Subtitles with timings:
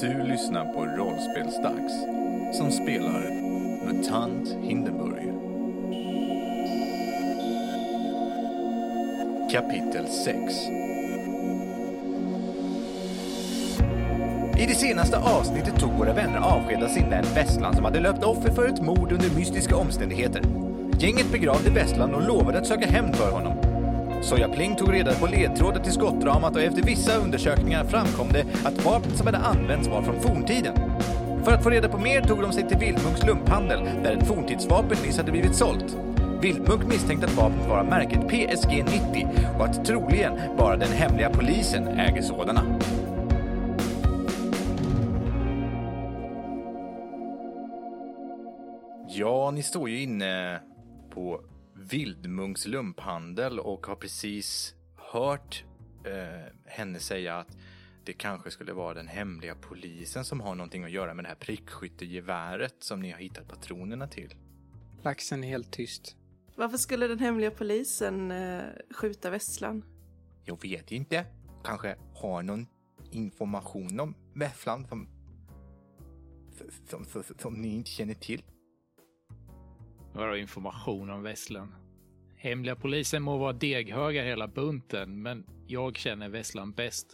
[0.00, 1.92] Du lyssnar på Rollspelsdags
[2.52, 3.30] som spelar
[3.86, 5.32] MUTANT Hindenburg.
[9.52, 10.54] Kapitel 6
[14.58, 18.24] I det senaste avsnittet tog våra vänner avsked av sin vän Vesslan som hade löpt
[18.24, 20.42] offer för ett mord under mystiska omständigheter.
[20.98, 23.65] Gänget begravde Vesslan och lovade att söka hämnd för honom.
[24.22, 28.84] Soja Pling tog reda på ledtrådar till skottdramat och efter vissa undersökningar framkom det att
[28.84, 30.74] vapnet som hade använts var från forntiden.
[31.44, 34.98] För att få reda på mer tog de sig till Vildmunks lumphandel där ett forntidsvapen
[35.06, 35.96] nyss hade blivit sålt.
[36.42, 41.30] Vildmunk misstänkte att vapnet var av märket PSG 90 och att troligen bara den hemliga
[41.30, 42.62] polisen äger sådana.
[49.08, 50.60] Ja, ni står ju inne
[51.14, 51.40] på
[51.90, 55.64] Vildmunks lumphandel och har precis hört
[56.04, 57.56] eh, henne säga att
[58.04, 61.36] det kanske skulle vara den hemliga polisen som har någonting att göra med det här
[61.36, 64.34] prickskyttegeväret som ni har hittat patronerna till.
[65.02, 66.16] Laxen är helt tyst.
[66.56, 68.62] Varför skulle den hemliga polisen eh,
[68.94, 69.84] skjuta Vesslan?
[70.44, 71.26] Jag vet inte.
[71.64, 72.66] Kanske har någon
[73.10, 75.08] information om Vesslan som,
[76.88, 78.42] som, som, som ni inte känner till.
[80.16, 81.74] Bara information om Vesslan.
[82.36, 87.06] Hemliga polisen må vara deghöga hela bunten, men jag känner Vesslan bäst.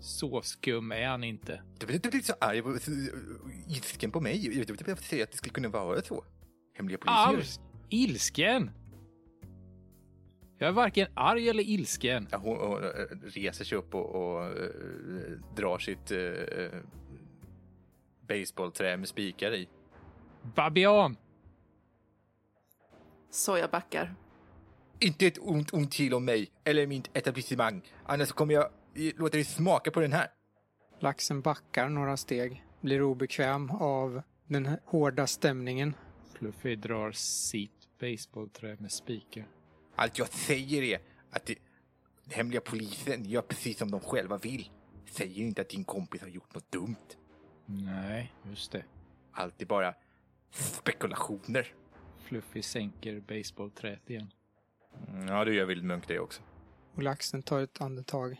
[0.00, 1.62] Så skum är han inte.
[1.78, 2.76] Du blir så arg och
[3.68, 4.46] ilsken på mig.
[4.46, 6.24] Jag vet inte säga att det skulle kunna vara så.
[6.74, 7.36] Hemliga polisen.
[7.36, 7.60] Alls!
[7.88, 8.70] Ilsken!
[10.58, 12.28] Jag är varken arg eller ilsken.
[12.30, 12.88] Ja, hon, hon äh,
[13.22, 14.50] reser sig upp och, och äh,
[15.56, 16.80] drar sitt äh,
[18.28, 19.68] baseballträ med spikar i.
[20.54, 21.16] Babian!
[23.30, 24.14] Soja backar.
[24.98, 27.82] Inte ett ont ont till om mig eller mitt etablissemang.
[28.04, 30.28] Annars kommer jag låta dig smaka på den här.
[31.00, 35.94] Laxen backar några steg, blir obekväm av den hårda stämningen.
[36.34, 39.46] Fluffy drar sitt baseballträ med spikar.
[39.96, 41.00] Allt jag säger är
[41.30, 41.58] att det,
[42.30, 44.70] hemliga polisen gör precis som de själva vill.
[45.10, 47.16] Säger inte att din kompis har gjort något dumt.
[47.66, 48.84] Nej, just det.
[49.32, 49.94] Allt är bara
[50.50, 51.74] spekulationer.
[52.30, 54.32] Fluffy sänker baseballträet igen.
[55.28, 56.42] Ja, det gör Vildmunk det också.
[56.94, 58.36] Och laxen tar ett andetag.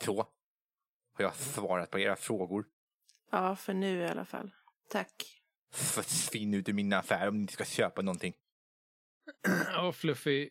[0.00, 0.16] Så
[1.12, 2.66] har jag svarat på era frågor.
[3.30, 4.50] Ja, för nu i alla fall.
[4.88, 5.42] Tack.
[5.72, 8.34] Försvinn ut ur min affär om ni inte ska köpa någonting.
[9.86, 10.50] Och Fluffy,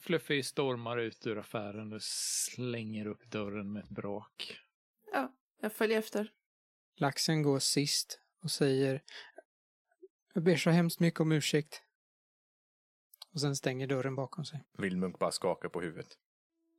[0.00, 4.60] Fluffy stormar ut ur affären och slänger upp dörren med ett brak.
[5.12, 6.32] Ja, jag följer efter.
[6.96, 9.02] Laxen går sist och säger
[10.36, 11.82] Jag ber så hemskt mycket om ursäkt.
[13.32, 14.64] Och sen stänger dörren bakom sig.
[14.78, 16.18] Vildmunk bara skakar på huvudet.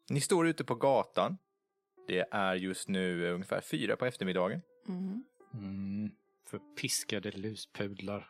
[0.09, 1.37] Ni står ute på gatan.
[2.07, 4.61] Det är just nu ungefär fyra på eftermiddagen.
[4.87, 5.23] Mm.
[5.53, 6.11] Mm,
[6.45, 8.29] förpiskade luspudlar.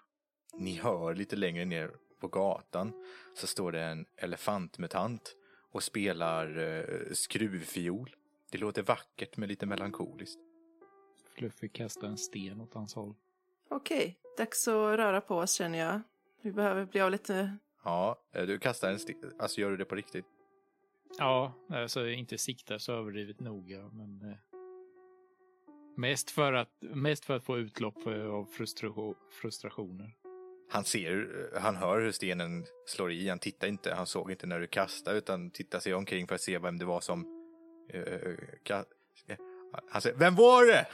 [0.54, 2.94] Ni hör lite längre ner på gatan
[3.36, 5.36] så står det en elefantmutant
[5.72, 8.16] och spelar eh, skruvfiol.
[8.52, 10.40] Det låter vackert men lite melankoliskt.
[11.36, 13.16] Fluffy kastar en sten åt hans håll.
[13.70, 16.02] Okej, dags att röra på oss känner jag.
[16.42, 17.58] Vi behöver bli av lite...
[17.84, 19.34] Ja, eh, du kastar en sten.
[19.40, 20.26] Alltså gör du det på riktigt?
[21.18, 24.38] Ja, alltså inte siktar så överdrivet noga, men eh,
[25.98, 30.16] mest, för att, mest för att få utlopp av frustration, frustrationer.
[30.70, 33.30] Han ser, han hör hur stenen slår i.
[33.30, 33.94] Han tittar inte.
[33.94, 36.86] Han såg inte när du kastade utan tittar sig omkring för att se vem det
[36.86, 37.26] var som
[37.90, 38.04] eh,
[39.90, 40.88] han säger, vem var det?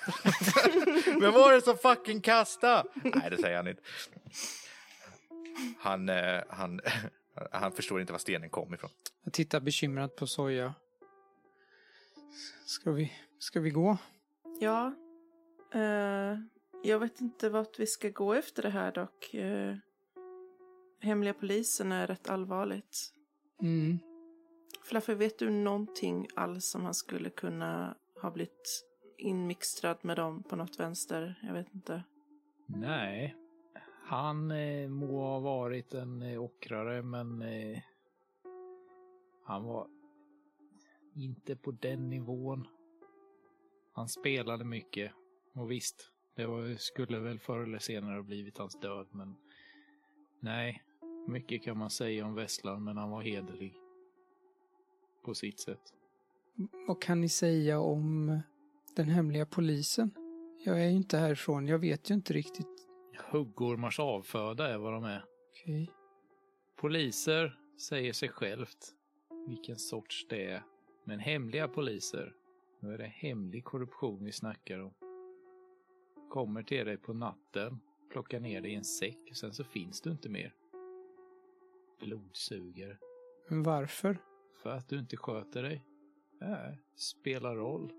[1.21, 2.83] vem var det som fucking kastade?
[2.93, 3.81] Nej, det säger han inte.
[5.79, 6.81] Han, eh, han,
[7.51, 8.89] han förstår inte var stenen kom ifrån.
[9.23, 10.73] Jag tittar bekymrat på Soja.
[12.65, 13.97] Ska vi, ska vi gå?
[14.59, 14.93] Ja.
[15.73, 16.37] eh,
[16.83, 19.33] jag vet inte vart vi ska gå efter det här dock.
[19.33, 19.75] Eh,
[20.99, 23.13] hemliga polisen är rätt allvarligt.
[23.61, 23.99] Mm.
[24.83, 28.85] Fluffy, vet du någonting alls som han skulle kunna har blivit
[29.17, 31.39] inmixtrad med dem på något vänster?
[31.43, 32.03] Jag vet inte.
[32.65, 33.35] Nej,
[34.03, 37.79] han eh, må ha varit en eh, ockrare, men eh,
[39.43, 39.87] han var
[41.15, 42.67] inte på den nivån.
[43.93, 45.11] Han spelade mycket
[45.53, 49.35] och visst, det var, skulle väl förr eller senare ha blivit hans död, men
[50.39, 50.83] nej,
[51.27, 53.75] mycket kan man säga om Vesslan, men han var hederlig
[55.23, 55.93] på sitt sätt.
[56.87, 58.39] Vad kan ni säga om
[58.95, 60.11] den hemliga polisen?
[60.65, 62.87] Jag är ju inte härifrån, jag vet ju inte riktigt.
[63.31, 65.25] Huggormars avföda är vad de är.
[65.49, 65.91] Okej.
[66.75, 68.95] Poliser säger sig självt
[69.47, 70.63] vilken sorts det är.
[71.03, 72.35] Men hemliga poliser,
[72.79, 74.93] Då är det hemlig korruption vi snackar om.
[76.29, 77.79] Kommer till dig på natten,
[78.11, 80.55] plockar ner dig i en säck sen så finns du inte mer.
[81.99, 82.97] Blodsugare.
[83.49, 84.17] Men varför?
[84.63, 85.85] För att du inte sköter dig.
[86.43, 87.91] Äh, spelar roll.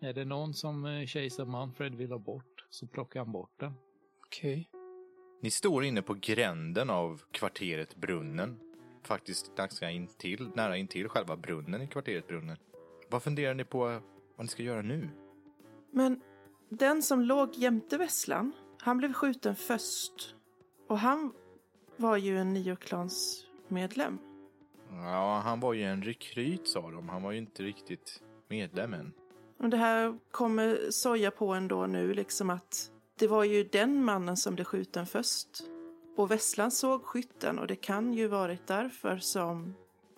[0.00, 3.72] Är det någon som eh, kejsar Manfred vill ha bort så plockar han bort den.
[4.26, 4.70] Okej.
[5.40, 8.60] Ni står inne på gränden av kvarteret Brunnen.
[9.02, 12.56] Faktiskt ganska intill, nära intill själva brunnen i kvarteret Brunnen.
[13.10, 13.78] Vad funderar ni på
[14.36, 15.08] vad ni ska göra nu?
[15.90, 16.20] Men
[16.68, 20.34] den som låg jämte Vesslan, han blev skjuten först.
[20.88, 21.32] Och han
[21.96, 24.18] var ju en nioklans medlem.
[24.90, 27.08] Ja, han var ju en rekryt sa de.
[27.08, 29.12] Han var ju inte riktigt medlem än.
[29.58, 34.36] Och det här kommer soja på ändå nu, liksom att det var ju den mannen
[34.36, 35.48] som blev skjuten först.
[36.16, 39.74] Och Vesslan såg skytten och det kan ju varit därför som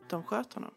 [0.08, 0.70] de sköt honom.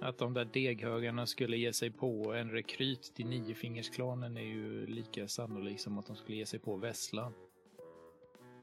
[0.00, 5.28] Att de där deghögarna skulle ge sig på en rekryt till Niofingersklanen är ju lika
[5.28, 7.32] sannolikt som att de skulle ge sig på Vesslan.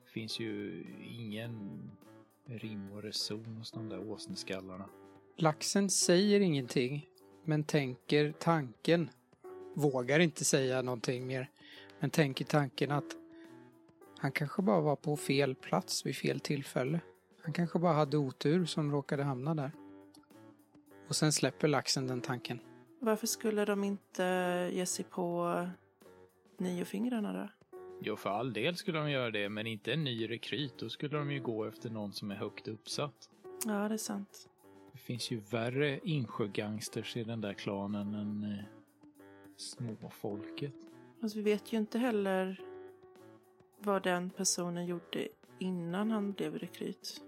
[0.05, 1.81] Det finns ju ingen
[2.59, 4.85] rim och reson hos de där åsneskallarna.
[5.37, 7.09] Laxen säger ingenting,
[7.43, 9.09] men tänker tanken.
[9.73, 11.49] Vågar inte säga någonting mer,
[11.99, 13.15] men tänker tanken att
[14.17, 16.99] han kanske bara var på fel plats vid fel tillfälle.
[17.43, 19.71] Han kanske bara hade otur som råkade hamna där.
[21.07, 22.59] Och sen släpper laxen den tanken.
[22.99, 24.23] Varför skulle de inte
[24.73, 25.67] ge sig på
[26.57, 27.60] niofingrarna då?
[28.03, 30.77] Jo, för all del skulle de göra det, men inte en ny rekryt.
[30.77, 33.29] Då skulle de ju gå efter någon som är högt uppsatt.
[33.65, 34.49] Ja, det är sant.
[34.91, 38.65] Det finns ju värre insjögangsters i den där klanen än eh,
[39.55, 40.73] småfolket.
[41.21, 42.61] Fast vi vet ju inte heller
[43.79, 45.27] vad den personen gjorde
[45.59, 47.21] innan han blev rekryt.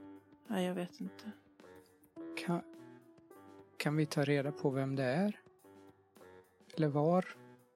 [0.47, 1.31] Nej, jag vet inte.
[2.45, 2.61] Kan,
[3.77, 5.39] kan vi ta reda på vem det är?
[6.75, 7.25] Eller var?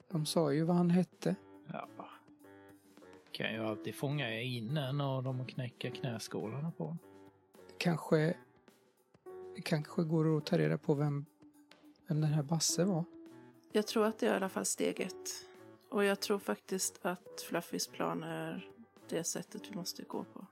[0.10, 1.36] De sa ju vad han hette.
[1.68, 1.88] Ja.
[3.38, 7.00] Kan ju alltid fånga in en av dem och knäcka knäskålarna på honom.
[7.78, 8.38] Kanske,
[9.56, 11.26] det kanske går att ta reda på vem,
[12.08, 13.04] vem den här Basse var.
[13.72, 15.30] Jag tror att det är i alla fall steg ett.
[15.90, 18.70] Och jag tror faktiskt att Fluffys plan är
[19.10, 20.46] det sättet vi måste gå på.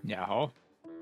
[0.00, 0.50] Jaha.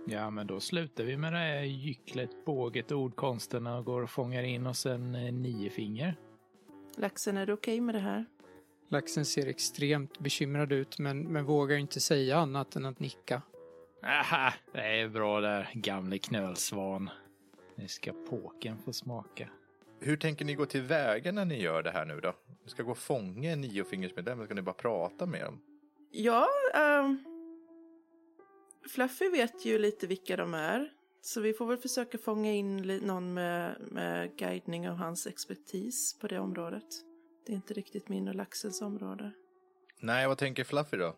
[0.06, 4.42] Ja, men då slutar vi med det här gycklet, båget, ordkonsterna och går och fångar
[4.42, 6.16] in oss en eh, niofinger.
[6.96, 8.26] Laxen, är du okej med det här?
[8.88, 13.42] Laxen ser extremt bekymrad ut men, men vågar inte säga annat än att nicka.
[14.02, 17.10] Aha, det är bra där, gamle knölsvan.
[17.74, 19.48] Nu ska påken få smaka.
[20.00, 22.34] Hur tänker ni gå tillväga när ni gör det här nu då?
[22.64, 25.60] Ni ska gå och fånga en niofingersmedlem, ska ni bara prata med dem?
[26.10, 26.48] Ja,
[27.00, 27.24] um,
[28.88, 30.92] Fluffy vet ju lite vilka de är.
[31.20, 36.26] Så vi får väl försöka fånga in någon med, med guidning av hans expertis på
[36.26, 36.86] det området.
[37.46, 39.32] Det är inte riktigt min och laxens område.
[40.00, 41.16] Nej, vad tänker Fluffy då?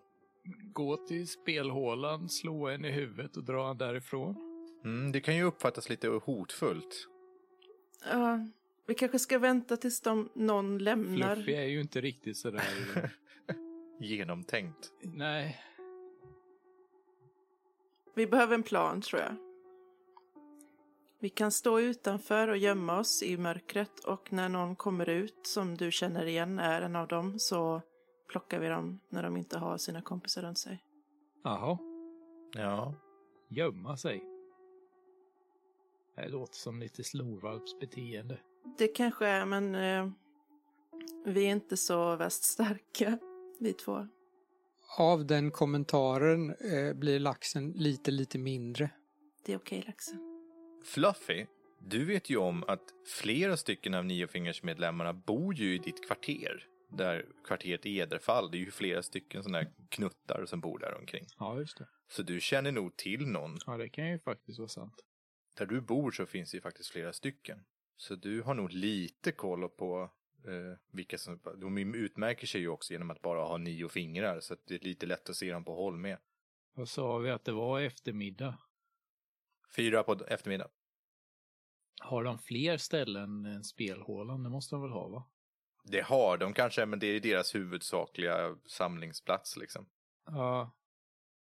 [0.73, 4.37] Gå till spelhålan, slå en i huvudet och dra han därifrån.
[4.85, 7.09] Mm, det kan ju uppfattas lite hotfullt.
[8.11, 8.47] Ja,
[8.87, 11.35] vi kanske ska vänta tills de, någon lämnar.
[11.35, 12.63] Fluffy är ju inte riktigt sådär...
[14.01, 14.93] Genomtänkt.
[15.03, 15.61] Nej,
[18.15, 19.48] Vi behöver en plan tror jag.
[21.21, 25.77] Vi kan stå utanför och gömma oss i mörkret och när någon kommer ut som
[25.77, 27.83] du känner igen är en av dem så
[28.29, 30.85] plockar vi dem när de inte har sina kompisar runt sig.
[31.45, 31.79] jaha,
[32.53, 32.95] Ja.
[33.49, 34.25] gömma sig.
[36.17, 38.39] Det låter som lite slorvalpsbeteende.
[38.79, 40.11] Det kanske är, men eh,
[41.25, 43.19] vi är inte så värst starka,
[43.61, 44.09] vi två.
[44.99, 48.91] Av den kommentaren eh, blir laxen lite, lite mindre.
[49.45, 50.28] Det är okej, laxen.
[50.85, 51.47] Fluffy,
[51.79, 56.67] du vet ju om att flera stycken av niofingersmedlemmarna bor ju i ditt kvarter.
[56.91, 61.27] Där kvarteret Ederfall, det är ju flera stycken sådana här knuttar som bor där omkring.
[61.39, 61.89] Ja, just det.
[62.09, 63.59] Så du känner nog till någon.
[63.67, 65.05] Ja, det kan ju faktiskt vara sant.
[65.57, 67.65] Där du bor så finns det ju faktiskt flera stycken.
[67.97, 70.11] Så du har nog lite koll på
[70.47, 71.41] eh, vilka som...
[71.57, 74.41] De utmärker sig ju också genom att bara ha nio fingrar.
[74.41, 76.19] Så att det är lite lätt att se dem på håll med.
[76.75, 78.59] Vad sa vi att det var eftermiddag?
[79.77, 80.69] Fyra på eftermiddag.
[82.01, 84.43] Har de fler ställen än spelhålan?
[84.43, 85.31] Det måste de väl ha, va?
[85.85, 89.87] Det har de kanske, men det är deras huvudsakliga samlingsplats liksom.
[90.27, 90.75] Ja.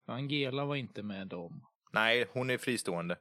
[0.05, 1.65] Angela var inte med dem.
[1.91, 3.17] Nej, hon är fristående.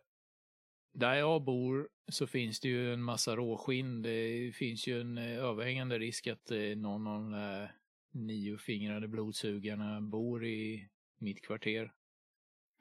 [0.93, 4.03] Där jag bor så finns det ju en massa råskinn.
[4.03, 7.75] Det finns ju en eh, överhängande risk att eh, någon av de där
[8.11, 11.93] niofingrade blodsugarna bor i mitt kvarter.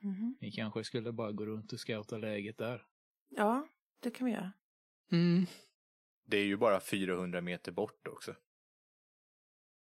[0.03, 0.37] Mhm.
[0.41, 2.85] Ni kanske skulle bara gå runt och scouta läget där.
[3.29, 3.67] Ja,
[3.99, 4.51] det kan vi göra.
[5.11, 5.45] Mm.
[6.25, 8.35] Det är ju bara 400 meter bort också.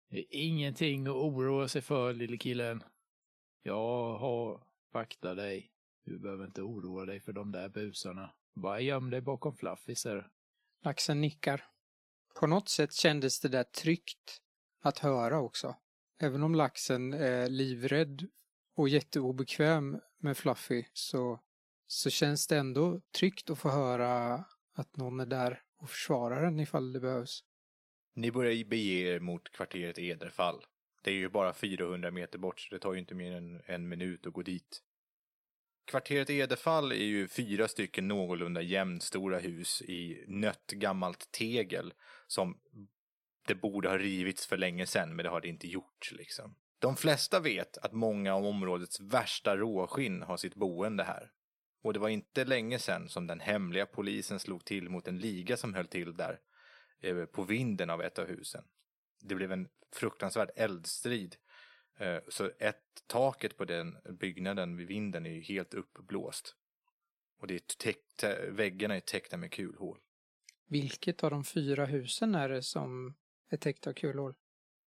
[0.10, 2.84] Det är ingenting att oroa sig för, lille killen.
[3.64, 5.72] Jag har vaktat dig.
[6.06, 8.34] Du behöver inte oroa dig för de där busarna.
[8.54, 10.30] Bara göm dig bakom fluffiser.
[10.84, 11.66] Laxen nickar.
[12.40, 14.42] På något sätt kändes det där tryggt
[14.82, 15.76] att höra också.
[16.20, 18.28] Även om laxen är livrädd
[18.82, 21.40] och jätteobekväm med Fluffy så,
[21.88, 26.60] så känns det ändå tryggt att få höra att någon är där och försvarar den
[26.60, 27.44] ifall det behövs.
[28.14, 30.66] Ni börjar bege er mot kvarteret Ederfall.
[31.04, 33.90] Det är ju bara 400 meter bort så det tar ju inte mer än en
[33.90, 34.84] minut att gå dit.
[35.86, 41.94] Kvarteret Edefall är ju fyra stycken någorlunda jämnstora hus i nött gammalt tegel
[42.28, 42.60] som
[43.48, 46.56] det borde ha rivits för länge sedan men det har det inte gjort liksom.
[46.82, 51.32] De flesta vet att många av områdets värsta råskinn har sitt boende här.
[51.82, 55.58] Och det var inte länge sedan som den hemliga polisen slog till mot en liga
[55.58, 56.40] som höll till där
[57.02, 58.64] eh, på vinden av ett av husen.
[59.20, 61.36] Det blev en fruktansvärd eldstrid.
[61.98, 66.56] Eh, så ett, taket på den byggnaden vid vinden är ju helt uppblåst.
[67.40, 70.00] Och det är täckt, väggarna är täckta med kulhål.
[70.68, 73.16] Vilket av de fyra husen är det som
[73.50, 74.36] är täckt av kulhål?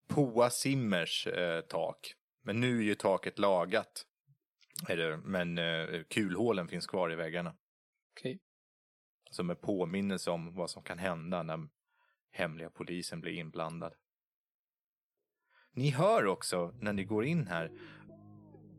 [0.08, 2.14] Poa Simmers eh, tak.
[2.42, 4.06] Men nu är ju taket lagat.
[4.87, 7.56] Det, men eh, kulhålen finns kvar i väggarna.
[8.12, 8.40] Okej.
[9.30, 11.68] Som en påminnelse om vad som kan hända när
[12.30, 13.94] hemliga polisen blir inblandad.
[15.73, 17.73] Ni hör också när ni går in här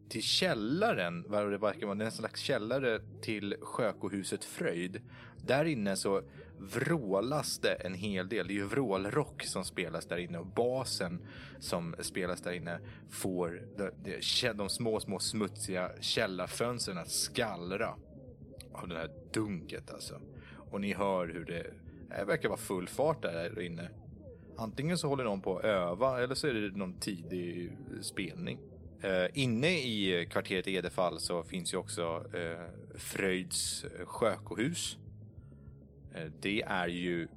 [0.09, 5.01] till källaren, vad det verkar vara en slags källare till Sjökohuset Fröjd.
[5.45, 6.21] Där inne så
[6.59, 8.47] vrålas det en hel del.
[8.47, 11.19] Det är ju vrålrock som spelas där inne och basen
[11.59, 17.95] som spelas där inne får de, de, de små, små smutsiga källarfönstren att skallra
[18.73, 20.21] av det här dunket alltså.
[20.71, 21.73] Och ni hör hur det,
[22.09, 23.89] det verkar vara full fart där inne.
[24.57, 28.59] Antingen så håller någon på att öva eller så är det någon tidig spelning.
[29.05, 34.97] Eh, inne i kvarteret Edefall så finns ju också eh, Fröjds eh, sjökohus.
[36.41, 37.27] Det är ju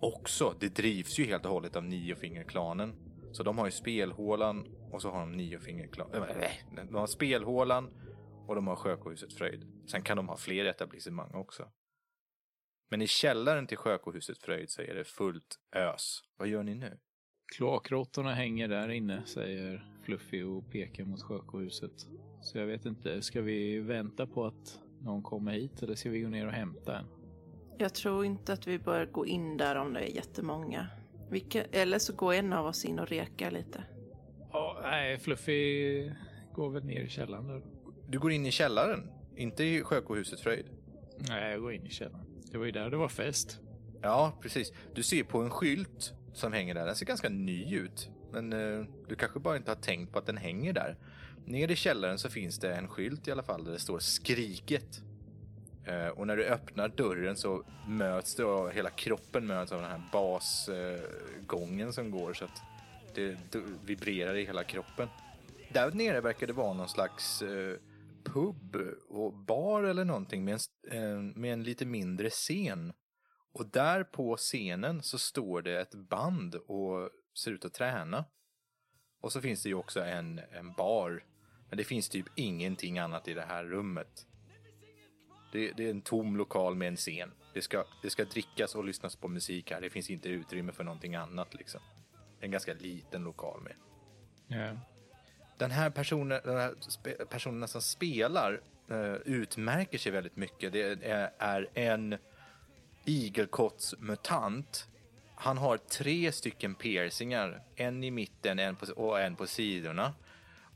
[0.00, 2.94] också, det drivs ju helt och hållet av Niofingerklanen.
[3.32, 6.22] Så de har ju spelhålan och så har de Niofingerklanen.
[6.22, 7.90] Äh, de har spelhålan
[8.46, 9.66] och de har sjökohuset Fröjd.
[9.90, 11.68] Sen kan de ha fler etablissemang också.
[12.90, 16.22] Men i källaren till Sjökohuset Fröjd så är det fullt ös.
[16.36, 16.98] Vad gör ni nu?
[17.56, 22.06] Kloakråttorna hänger där inne, säger Fluffy och pekar mot Sjökohuset.
[22.40, 26.20] Så jag vet inte, ska vi vänta på att någon kommer hit eller ska vi
[26.20, 27.04] gå ner och hämta en?
[27.78, 30.86] Jag tror inte att vi bör gå in där om det är jättemånga.
[31.30, 33.84] Vi kan, eller så går en av oss in och rekar lite.
[34.52, 36.12] Ja, nej, Fluffy
[36.54, 37.62] går väl ner i källaren då.
[38.08, 40.66] Du går in i källaren, inte i Sjökohuset Fröjd.
[41.28, 42.26] Nej, jag går in i källaren.
[42.52, 43.60] Det var ju där det var fest.
[44.02, 44.72] Ja, precis.
[44.94, 46.86] Du ser på en skylt som hänger där.
[46.86, 48.10] Den ser ganska ny ut.
[48.32, 50.96] Men eh, du kanske bara inte har tänkt på att den hänger där.
[51.44, 55.02] Nere i källaren så finns det en skylt i alla fall där det står Skriket.
[55.84, 59.90] Eh, och när du öppnar dörren så möts du och hela kroppen möts av den
[59.90, 62.62] här basgången eh, som går så att
[63.14, 63.36] det
[63.84, 65.08] vibrerar i hela kroppen.
[65.72, 67.76] Där nere verkar det vara någon slags eh,
[68.24, 68.76] pub
[69.08, 70.58] och bar eller någonting med en,
[70.98, 72.92] eh, med en lite mindre scen.
[73.52, 78.24] Och där på scenen så står det ett band och ser ut att träna.
[79.20, 81.24] Och så finns det ju också en, en bar.
[81.68, 84.26] Men det finns typ ingenting annat i det här rummet.
[85.52, 87.32] Det, det, är en tom lokal med en scen.
[87.54, 89.80] Det ska, det ska drickas och lyssnas på musik här.
[89.80, 91.80] Det finns inte utrymme för någonting annat liksom.
[92.40, 93.74] En ganska liten lokal med.
[94.46, 94.80] Ja.
[95.58, 96.74] Den här personen, de här
[97.24, 100.72] personerna som spelar uh, utmärker sig väldigt mycket.
[100.72, 101.04] Det
[101.38, 102.18] är en
[103.04, 104.88] igelkottsmutant.
[105.34, 107.62] Han har tre stycken piercingar.
[107.76, 110.14] En i mitten en på, och en på sidorna.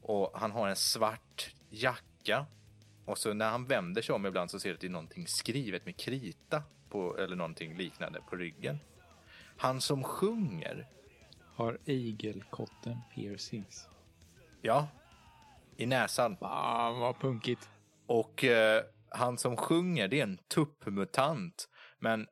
[0.03, 2.47] Och han har en svart jacka.
[3.05, 5.27] Och så när han vänder sig om ibland så ser det att det är någonting
[5.27, 8.79] skrivet med krita på, eller någonting liknande på ryggen.
[9.57, 10.87] Han som sjunger.
[11.55, 13.89] Har igelkotten piercings?
[14.63, 14.89] Ja.
[15.77, 16.37] I näsan.
[16.37, 17.69] Fan vad punkigt.
[18.07, 21.69] Och eh, han som sjunger det är en tuppmutant.
[22.05, 22.27] Men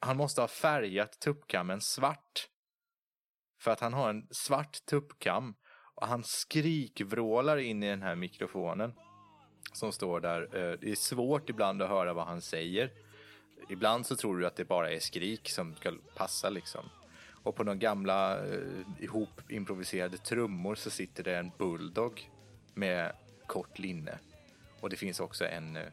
[0.00, 2.48] han måste ha färgat tuppkammen svart.
[3.60, 5.54] För att han har en svart tuppkam.
[5.94, 8.92] Och han skrikvrålar in i den här mikrofonen.
[9.72, 10.42] Som står där.
[10.42, 12.90] Eh, det är svårt ibland att höra vad han säger.
[13.68, 16.84] Ibland så tror du att det bara är skrik som ska passa liksom.
[17.42, 18.60] Och på de gamla eh,
[18.98, 22.30] ihop improviserade trummor så sitter det en bulldog
[22.74, 23.12] med
[23.46, 24.18] kort linne.
[24.80, 25.88] Och det finns också en eh,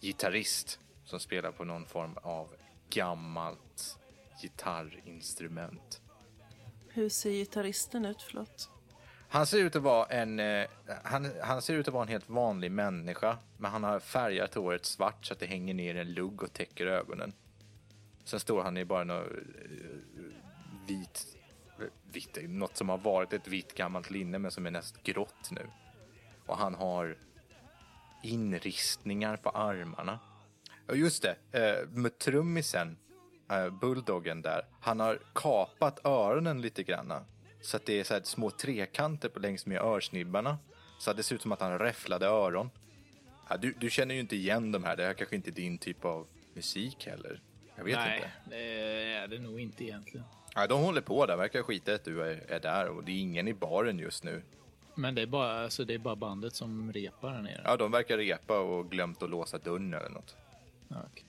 [0.00, 2.48] gitarrist som spelar på någon form av
[2.90, 3.98] gammalt
[4.42, 6.00] gitarrinstrument.
[6.88, 8.22] Hur ser gitarristen ut?
[8.22, 8.70] Förlåt.
[9.28, 10.66] Han ser ut att vara en, eh,
[11.04, 14.84] han, han ser ut att vara en helt vanlig människa, men han har färgat håret
[14.84, 17.32] svart så att det hänger ner en lugg och täcker ögonen.
[18.24, 19.36] Sen står han i bara något eh,
[20.86, 21.26] vit,
[22.12, 25.66] vitt, något som har varit ett vitt gammalt linne men som är nästan grått nu.
[26.46, 27.16] Och han har
[28.22, 30.18] inristningar på armarna.
[30.90, 32.96] Och just det, eh, med trummisen,
[33.50, 37.24] eh, bulldoggen där, han har kapat öronen lite granna.
[37.62, 40.58] Så att det är så här små trekanter på längs med örsnibbarna.
[40.98, 42.70] Så att det ser ut som att han räfflade öron.
[43.48, 45.78] Ja, du, du känner ju inte igen de här, det här kanske inte är din
[45.78, 47.42] typ av musik heller.
[47.76, 48.56] Jag vet Nej, inte.
[48.56, 50.26] det är det nog inte egentligen.
[50.54, 53.20] Ja, de håller på där, verkar skita att du är, är där och det är
[53.20, 54.42] ingen i baren just nu.
[54.94, 57.60] Men det är bara, alltså, det är bara bandet som repar där nere.
[57.64, 60.36] Ja, de verkar repa och glömt att låsa dörren eller något.
[60.90, 61.02] Okay.
[61.10, 61.24] okej.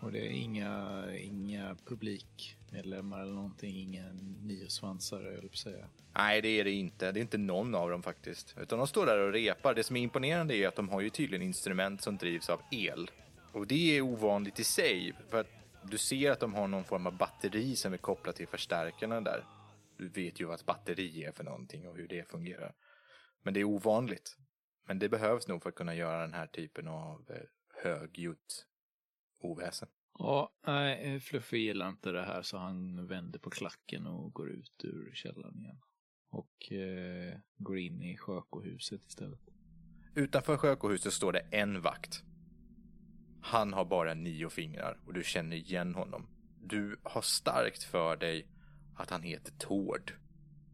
[0.00, 4.04] Och det är inga, inga publikmedlemmar eller någonting, inga
[4.42, 5.88] niosvansare jag höll på att säga.
[6.12, 7.12] Nej, det är det inte.
[7.12, 8.54] Det är inte någon av dem faktiskt.
[8.60, 9.74] Utan de står där och repar.
[9.74, 13.10] Det som är imponerande är att de har ju tydligen instrument som drivs av el.
[13.52, 15.12] Och det är ovanligt i sig.
[15.28, 15.50] För att
[15.82, 19.44] du ser att de har någon form av batteri som är kopplat till förstärkarna där.
[19.96, 22.74] Du vet ju vad ett batteri är för någonting och hur det fungerar.
[23.42, 24.36] Men det är ovanligt.
[24.88, 27.36] Men det behövs nog för att kunna göra den här typen av eh,
[27.82, 28.66] högljutt
[29.46, 29.88] oväsen.
[30.18, 34.84] Ja, nej, Fluffy gillar inte det här så han vänder på klacken och går ut
[34.84, 35.80] ur källaren igen.
[36.30, 39.40] Och eh, går in i sjökohuset istället.
[40.14, 42.22] Utanför sjökohuset står det en vakt.
[43.42, 46.26] Han har bara nio fingrar och du känner igen honom.
[46.60, 48.48] Du har starkt för dig
[48.94, 50.12] att han heter Tord.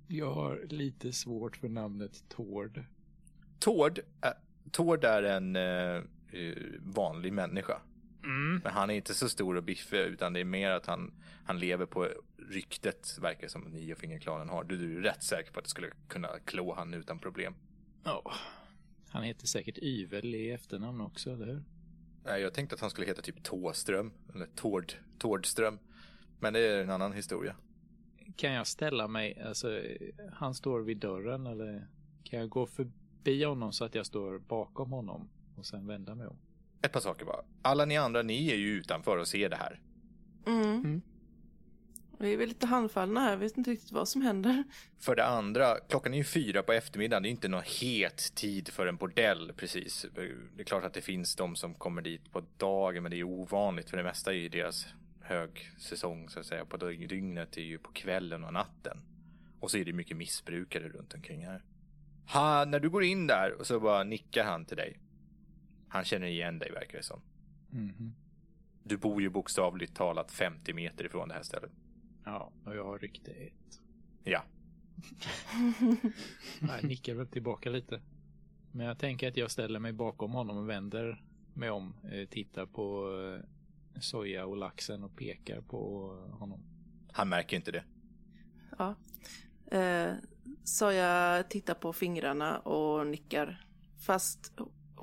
[0.09, 2.85] Jag har lite svårt för namnet Tord.
[3.59, 4.31] Tord, äh,
[4.71, 6.03] Tord är en eh,
[6.41, 7.83] eh, vanlig människa.
[8.25, 8.61] Mm.
[8.65, 11.13] Men han är inte så stor och biffig utan det är mer att han,
[11.45, 14.65] han lever på ryktet verkar som niofingerklanen har.
[14.65, 17.55] Du, du är rätt säker på att du skulle kunna klå han utan problem.
[18.05, 18.33] Ja,
[19.09, 21.63] han heter säkert Yvel i efternamn också, eller hur?
[22.25, 25.79] Nej, jag tänkte att han skulle heta typ Tåström eller Tord, Tordström.
[26.41, 27.57] Men det är en annan historia.
[28.37, 29.83] Kan jag ställa mig, alltså
[30.33, 31.89] han står vid dörren eller
[32.23, 36.27] kan jag gå förbi honom så att jag står bakom honom och sen vända mig
[36.27, 36.39] om?
[36.83, 37.45] Ett par saker bara.
[37.63, 39.81] Alla ni andra, ni är ju utanför och ser det här.
[40.47, 40.65] Mm.
[40.65, 41.03] Mm.
[42.19, 44.65] Vi är väl lite handfallna här, vet inte riktigt vad som händer.
[44.99, 47.23] För det andra, klockan är ju fyra på eftermiddagen.
[47.23, 50.07] Det är inte någon het tid för en bordell precis.
[50.57, 53.25] Det är klart att det finns de som kommer dit på dagen, men det är
[53.25, 53.91] ovanligt.
[53.91, 54.87] För det mesta är ju deras
[55.21, 58.99] högsäsong så att säga på dygnet är ju på kvällen och natten.
[59.61, 61.63] Och så är det mycket missbrukare runt omkring här.
[62.33, 64.99] Ha, när du går in där och så bara nickar han till dig.
[65.93, 67.21] Han känner igen dig verkar det som.
[67.71, 68.15] Mhm.
[68.85, 71.71] Du bor ju bokstavligt talat 50 meter ifrån det här stället.
[72.25, 73.81] Ja, och jag har rykte ett.
[74.25, 74.45] Ja,
[76.61, 78.01] Jag nickar väl tillbaka lite.
[78.73, 81.25] Men jag tänker att jag ställer mig bakom honom och vänder
[81.55, 86.63] mig om, eh, tittar på eh, soja och laxen och pekar på honom.
[87.13, 87.85] han märker inte det.
[88.79, 88.95] Ja.
[89.79, 90.13] Eh,
[90.65, 93.67] så jag tittar på fingrarna och nickar.
[93.99, 94.53] Fast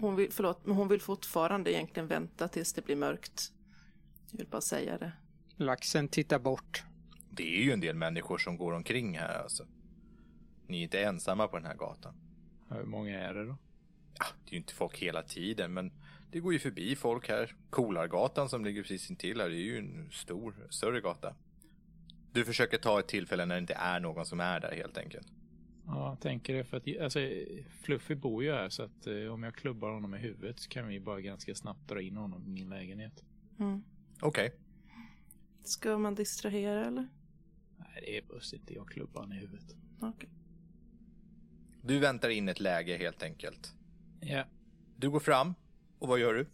[0.01, 3.51] hon vill, förlåt, men hon vill fortfarande egentligen vänta tills det blir mörkt.
[4.31, 5.11] Jag vill bara säga det.
[5.55, 6.83] Laxen tittar bort.
[7.29, 9.65] Det är ju en del människor som går omkring här alltså.
[10.67, 12.13] Ni är inte ensamma på den här gatan.
[12.69, 13.57] Hur många är det då?
[14.19, 15.91] Ja, det är ju inte folk hela tiden, men
[16.31, 17.55] det går ju förbi folk här.
[17.69, 21.35] Kolargatan som ligger precis intill här, det är ju en stor, större gata.
[22.31, 25.27] Du försöker ta ett tillfälle när det inte är någon som är där helt enkelt.
[25.91, 27.19] Ja, jag tänker det för att alltså,
[27.81, 30.87] Fluffy bor ju här så att eh, om jag klubbar honom i huvudet så kan
[30.87, 33.23] vi bara ganska snabbt dra in honom i min lägenhet.
[33.59, 33.83] Mm.
[34.21, 34.51] Okej,
[35.63, 37.07] Ska man distrahera eller?
[37.77, 38.73] Nej, det behövs inte.
[38.73, 39.75] Jag klubbar honom i huvudet.
[40.01, 40.29] Okej.
[41.81, 43.73] du väntar in ett läge helt enkelt.
[44.21, 44.43] Ja,
[44.97, 45.53] Du går fram
[45.99, 46.45] och vad gör du?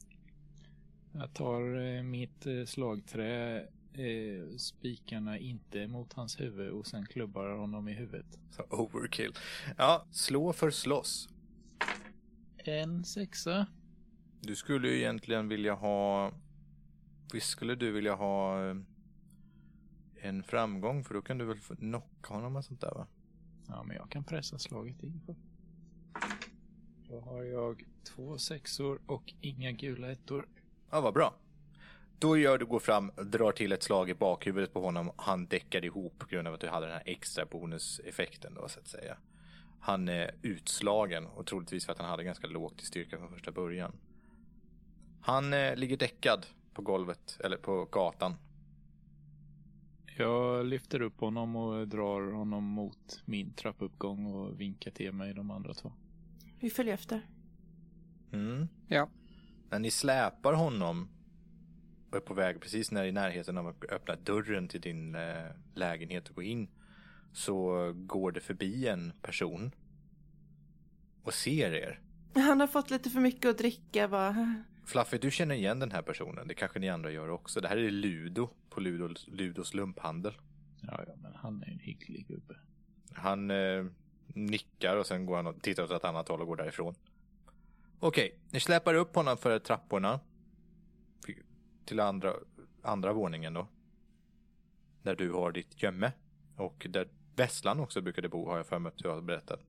[1.11, 3.67] jag tar eh, mitt eh, slagträ,
[3.99, 8.39] eh, spikarna inte mot hans huvud och sen klubbar honom i huvudet.
[8.49, 9.33] Så overkill.
[9.77, 11.29] Ja, slå för slåss.
[12.57, 13.67] En sexa.
[14.41, 16.31] Du skulle ju egentligen vilja ha...
[17.33, 18.75] Visst skulle du vilja ha eh,
[20.21, 23.07] en framgång för då kan du väl knocka honom och sånt där va?
[23.67, 25.35] Ja, men jag kan pressa slaget inför.
[27.09, 30.47] Då har jag två sexor och inga gula ettor.
[30.89, 31.35] Ja, vad bra.
[32.19, 35.11] Då gör du går fram, drar till ett slag i bakhuvudet på honom.
[35.15, 38.79] Han däckar ihop på grund av att du hade den här extra bonuseffekten då så
[38.79, 39.17] att säga.
[39.79, 43.51] Han är utslagen och troligtvis för att han hade ganska lågt i styrka från första
[43.51, 43.95] början.
[45.21, 48.33] Han eh, ligger däckad på golvet, eller på gatan.
[50.17, 55.51] Jag lyfter upp honom och drar honom mot min trappuppgång och vinkar till mig de
[55.51, 55.93] andra två.
[56.59, 57.21] Vi följer efter.
[58.31, 58.67] Mm.
[58.87, 59.09] Ja.
[59.69, 61.09] När ni släpar honom
[62.09, 65.45] och är på väg precis när i närheten av att öppna dörren till din eh,
[65.73, 66.67] lägenhet och gå in
[67.33, 69.71] så går det förbi en person
[71.23, 71.99] och ser er.
[72.35, 74.55] Han har fått lite för mycket att dricka va?
[74.85, 76.47] Fluffy, du känner igen den här personen.
[76.47, 77.61] Det kanske ni andra gör också.
[77.61, 80.33] Det här är Ludo på Ludos, Ludos lumphandel.
[80.81, 82.55] Ja, ja, men han är en hygglig gubbe.
[83.13, 83.85] Han eh,
[84.27, 86.95] nickar och sen går han och tittar åt ett annat håll och går därifrån.
[87.99, 90.19] Okej, ni släpar upp honom för trapporna.
[91.85, 92.33] Till andra,
[92.81, 93.67] andra våningen då.
[95.03, 96.11] Där du har ditt gömme.
[96.57, 99.59] Och där Vesslan också brukade bo har jag för mig att du har berättat.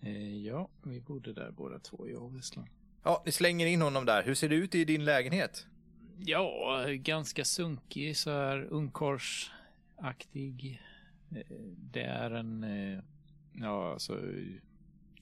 [0.00, 2.68] Eh, ja, vi bodde där båda två, jag och Vesslan.
[3.02, 4.22] Ja, ni slänger in honom där.
[4.22, 5.66] Hur ser det ut i din lägenhet?
[6.18, 10.82] Ja, ganska sunkig så här ungkarlsaktig.
[11.30, 11.46] Eh,
[11.92, 13.00] Det är en, eh,
[13.52, 14.20] ja alltså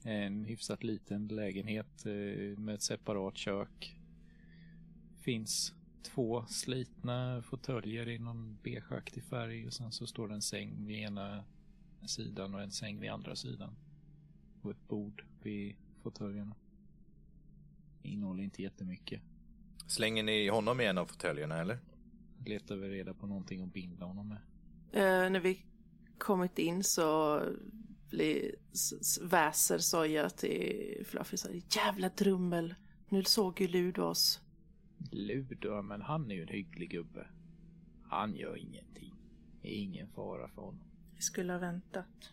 [0.03, 2.12] en hyfsat liten lägenhet eh,
[2.59, 3.96] med ett separat kök.
[5.20, 10.86] Finns två slitna fåtöljer i någon beigeaktig färg och sen så står det en säng
[10.86, 11.44] vid ena
[12.06, 13.76] sidan och en säng vid andra sidan.
[14.62, 16.54] Och ett bord vid fåtöljerna.
[18.02, 19.22] Innehåller inte jättemycket.
[19.86, 21.78] Slänger ni honom i en av fåtöljerna eller?
[22.46, 24.38] Letar vi reda på någonting att binda honom med.
[24.92, 25.66] Eh, när vi
[26.18, 27.40] kommit in så
[28.10, 28.54] blir,
[29.22, 32.74] väser Soja till Fluffy så här, jävla drummel.
[33.08, 34.40] Nu såg ju Lud oss.
[35.10, 37.26] Ludo, men han är ju en hygglig gubbe.
[38.08, 39.14] Han gör ingenting.
[39.62, 40.90] Det är ingen fara för honom.
[41.16, 42.30] Vi skulle ha väntat.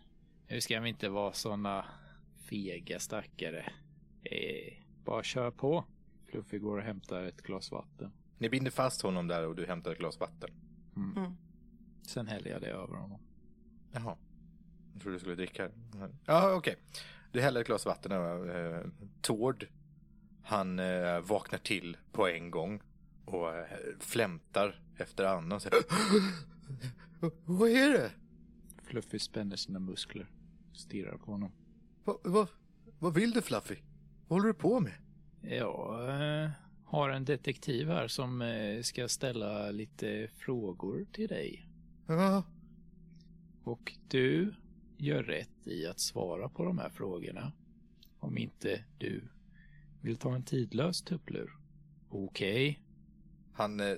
[0.48, 1.86] Nu ska vi inte vara såna
[2.50, 3.74] fega stackare.
[4.24, 4.74] Eh,
[5.06, 5.86] bara kör på.
[6.26, 8.12] Fluffy går och hämtar ett glas vatten.
[8.38, 10.50] Ni binder fast honom där och du hämtar ett glas vatten.
[10.96, 11.18] Mm.
[11.18, 11.38] Mm.
[12.02, 13.20] Sen häller jag det över honom.
[13.92, 14.18] Jaha.
[14.94, 15.70] Jag trodde du skulle dricka.
[16.26, 16.76] Ja, okej.
[17.32, 18.76] Du häller ett glas vatten över.
[18.76, 18.86] Eh,
[19.22, 19.68] Tord,
[20.44, 22.82] han eh, vaknar till på en gång
[23.26, 23.66] och eh,
[24.00, 25.80] flämtar efter andan och säger
[27.46, 28.12] Vad är det?
[28.84, 30.28] Fluffy spänner sina muskler.
[30.74, 31.52] Stirrar på honom.
[32.04, 32.48] Vad va,
[33.00, 33.76] vad vill du Fluffy?
[34.28, 34.94] Vad håller du på med?
[35.42, 36.10] Jag
[36.44, 36.50] eh,
[36.86, 41.68] har en detektiv här som eh, ska ställa lite frågor till dig.
[42.08, 42.44] Ja,
[43.64, 44.54] Och du
[44.98, 47.52] gör rätt i att svara på de här frågorna.
[48.20, 49.24] Om inte du
[50.02, 51.58] vill ta en tidlös tupplur.
[52.10, 52.82] Okej.
[53.54, 53.80] han...
[53.80, 53.96] Eh,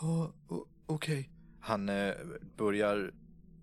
[0.00, 0.32] ja,
[0.86, 1.30] okej.
[1.60, 2.12] Han eh,
[2.56, 3.12] börjar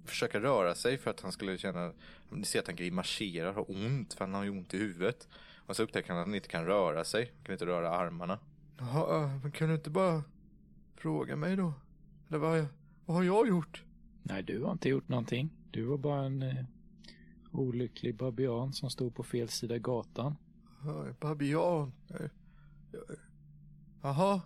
[0.05, 1.93] försöka röra sig för att han skulle känna...
[2.31, 5.27] Ni ser att han grimaserar, har ont för han har ju ont i huvudet.
[5.57, 7.31] Och så upptäcker han att han inte kan röra sig.
[7.35, 8.39] Han kan inte röra armarna.
[8.77, 10.23] Ja, men kan du inte bara
[10.95, 11.73] fråga mig då?
[12.27, 12.67] Eller vad, har jag-
[13.05, 13.83] vad har jag gjort?
[14.23, 15.49] Nej, du har inte gjort någonting.
[15.71, 16.65] Du var bara en eh,
[17.51, 20.35] olycklig babian som stod på fel sida gatan.
[20.85, 21.93] Ja, Babian.
[22.09, 22.29] Eh,
[24.01, 24.41] Jaha,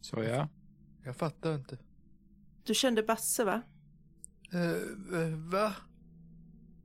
[0.00, 0.48] Så jag.
[1.04, 1.78] jag fattar inte.
[2.64, 3.62] Du kände Basse va?
[4.52, 5.74] Eh, eh, va?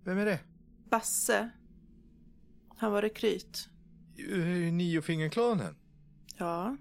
[0.04, 0.40] Vem är det?
[0.90, 1.50] Basse.
[2.78, 3.70] Han var rekryt.
[4.30, 5.76] Uh, Niofingerklanen?
[6.38, 6.78] Ja.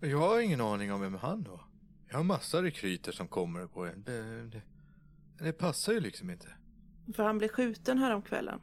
[0.00, 1.60] Jag har ingen aning om vem han var.
[2.08, 4.02] Jag har massa rekryter som kommer på en.
[4.02, 4.62] Det, det,
[5.38, 6.48] det passar ju liksom inte.
[7.14, 8.60] För han blev skjuten här om kvällen.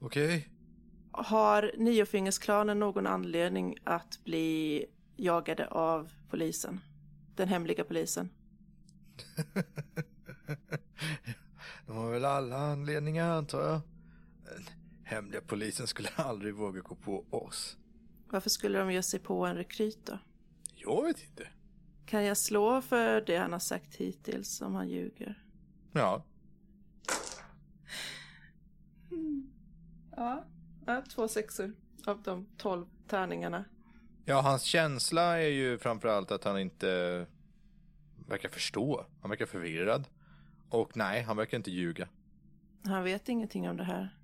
[0.00, 0.48] Okej?
[1.12, 6.80] Har Niofingersklanen någon anledning att bli jagade av polisen?
[7.36, 8.28] Den hemliga polisen?
[11.86, 13.80] De har väl alla anledningar antar jag.
[15.04, 17.76] Hemliga polisen skulle aldrig våga gå på oss.
[18.30, 20.18] Varför skulle de ge sig på en rekryt då?
[20.74, 21.48] Jag vet inte.
[22.06, 25.44] Kan jag slå för det han har sagt hittills om han ljuger?
[25.92, 26.24] Ja,
[30.16, 30.44] Ja,
[30.86, 31.72] ja två sexor
[32.06, 33.64] av de tolv tärningarna.
[34.24, 37.26] Ja, hans känsla är ju framförallt att han inte
[38.28, 39.06] verkar förstå.
[39.20, 40.04] Han verkar förvirrad.
[40.68, 42.08] Och nej, han verkar inte ljuga.
[42.84, 44.16] Han vet ingenting om det här.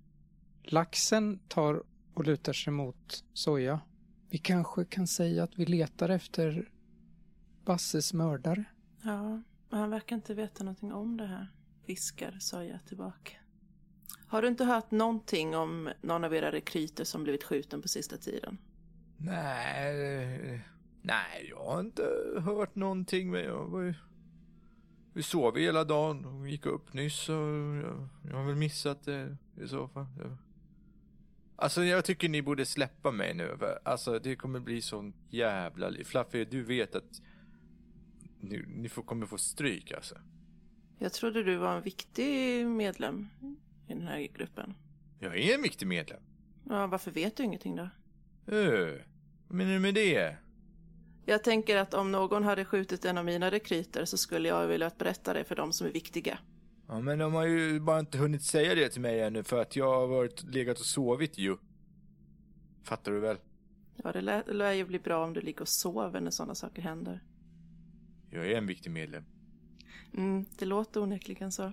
[0.63, 1.83] Laxen tar
[2.15, 3.81] och lutar sig mot Soja.
[4.31, 6.71] Vi kanske kan säga att vi letar efter
[7.65, 8.65] Basses mördare.
[9.03, 11.53] Ja, men han verkar inte veta någonting om det här.
[11.87, 13.33] Viskar Soja tillbaka.
[14.29, 18.17] Har du inte hört någonting om någon av era rekryter som blivit skjuten på sista
[18.17, 18.59] tiden?
[19.17, 20.61] Nej,
[21.03, 22.03] nej, jag har inte
[22.45, 23.31] hört någonting.
[23.31, 23.95] Men jag var ju...
[25.13, 29.37] Vi sov hela dagen och gick upp nyss och jag, jag har väl missat det
[29.65, 30.07] i så fall.
[30.19, 30.37] Jag...
[31.57, 33.59] Alltså jag tycker ni borde släppa mig nu.
[33.85, 36.05] Alltså det kommer bli sån jävla liv.
[36.05, 37.23] Fluffy, du vet att
[38.41, 40.15] Ni, ni får, kommer få stryk alltså.
[40.99, 43.29] Jag trodde du var en viktig medlem
[43.87, 44.75] i den här gruppen.
[45.19, 46.21] Jag är en viktig medlem.
[46.69, 47.89] Ja, varför vet du ingenting då?
[48.47, 48.95] Öh,
[49.49, 50.37] vad menar du med det?
[51.25, 54.91] Jag tänker att om någon hade skjutit en av mina rekryter så skulle jag vilja
[54.99, 56.39] berätta det för de som är viktiga.
[56.89, 59.77] Ja, men de har ju bara inte hunnit säga det till mig ännu för att
[59.77, 61.57] jag har varit legat och sovit ju.
[62.85, 63.37] Fattar du väl?
[63.97, 66.83] Ja, det lär, lär ju bli bra om du ligger och sover när sådana saker
[66.83, 67.21] händer.
[68.31, 69.25] Jag är en viktig medlem.
[70.15, 71.73] Mm, det låter onekligen så.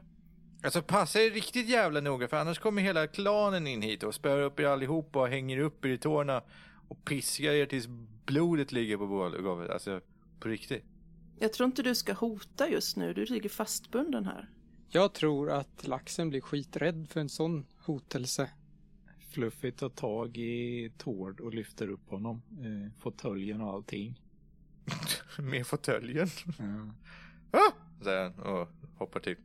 [0.63, 4.41] Alltså passa er riktigt jävla noga för annars kommer hela klanen in hit och spöar
[4.41, 6.41] upp er allihopa och hänger upp er i tårna
[6.87, 7.87] och piskar er tills
[8.25, 9.69] blodet ligger på golvet.
[9.69, 10.01] Alltså
[10.39, 10.83] på riktigt.
[11.39, 14.49] Jag tror inte du ska hota just nu, du ligger fastbunden här.
[14.89, 18.49] Jag tror att laxen blir skiträdd för en sån hotelse.
[19.31, 22.41] Fluffy tar tag i Tord och lyfter upp honom.
[22.51, 24.21] Eh, fåtöljen och allting.
[25.39, 26.27] Med fåtöljen.
[26.59, 26.93] Mm.
[27.51, 27.71] Ah!
[28.03, 29.35] Säger han och hoppar till.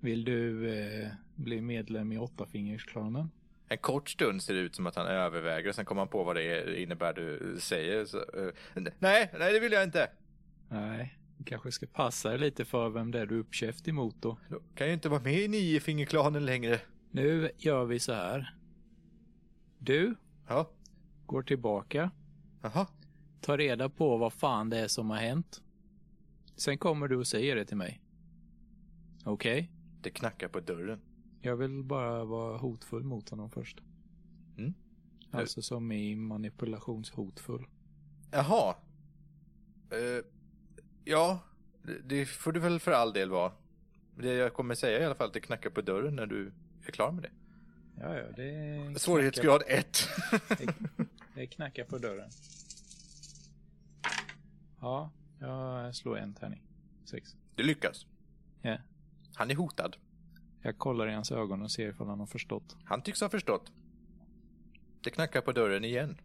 [0.00, 3.30] Vill du eh, bli medlem i Åttafingersklanen?
[3.68, 6.36] En kort stund ser det ut som att han överväger, sen kommer han på vad
[6.36, 8.04] det är- innebär du säger.
[8.04, 8.52] Så, eh,
[8.98, 10.10] nej, nej det vill jag inte.
[10.68, 14.16] Nej, du kanske ska passa dig lite för vem det är du är uppkäft emot
[14.20, 14.36] då.
[14.48, 16.80] Då kan jag ju inte vara med i Niofingerklanen längre.
[17.10, 18.54] Nu gör vi så här.
[19.78, 20.14] Du
[20.48, 20.70] Ja,
[21.26, 22.10] går tillbaka,
[22.62, 22.86] jaha.
[23.40, 25.62] tar reda på vad fan det är som har hänt.
[26.56, 28.00] Sen kommer du och säger det till mig.
[29.24, 29.70] Okej?
[30.00, 31.00] Det knackar på dörren.
[31.40, 33.80] Jag vill bara vara hotfull mot honom först.
[34.58, 34.74] Mm.
[35.30, 37.66] Alltså som i manipulationshotfull.
[38.30, 38.74] Jaha.
[39.90, 40.24] Eh,
[41.04, 41.40] ja,
[42.04, 43.52] det, får du väl för all del vara.
[44.16, 46.52] Det jag kommer säga i alla fall att det knackar på dörren när du
[46.86, 47.30] är klar med det.
[48.00, 50.08] Ja, ja, det Svårighetsgrad 1.
[50.48, 50.74] Det,
[51.34, 52.30] det knackar på dörren.
[54.80, 56.62] Ja, jag slår en tärning.
[57.04, 57.36] Sex.
[57.54, 58.06] Du lyckas.
[58.62, 58.76] Ja.
[59.34, 59.96] Han är hotad.
[60.62, 62.76] Jag kollar i hans ögon och ser ifall han har förstått.
[62.84, 63.72] Han tycks ha förstått.
[65.00, 66.20] Det knackar på dörren igen.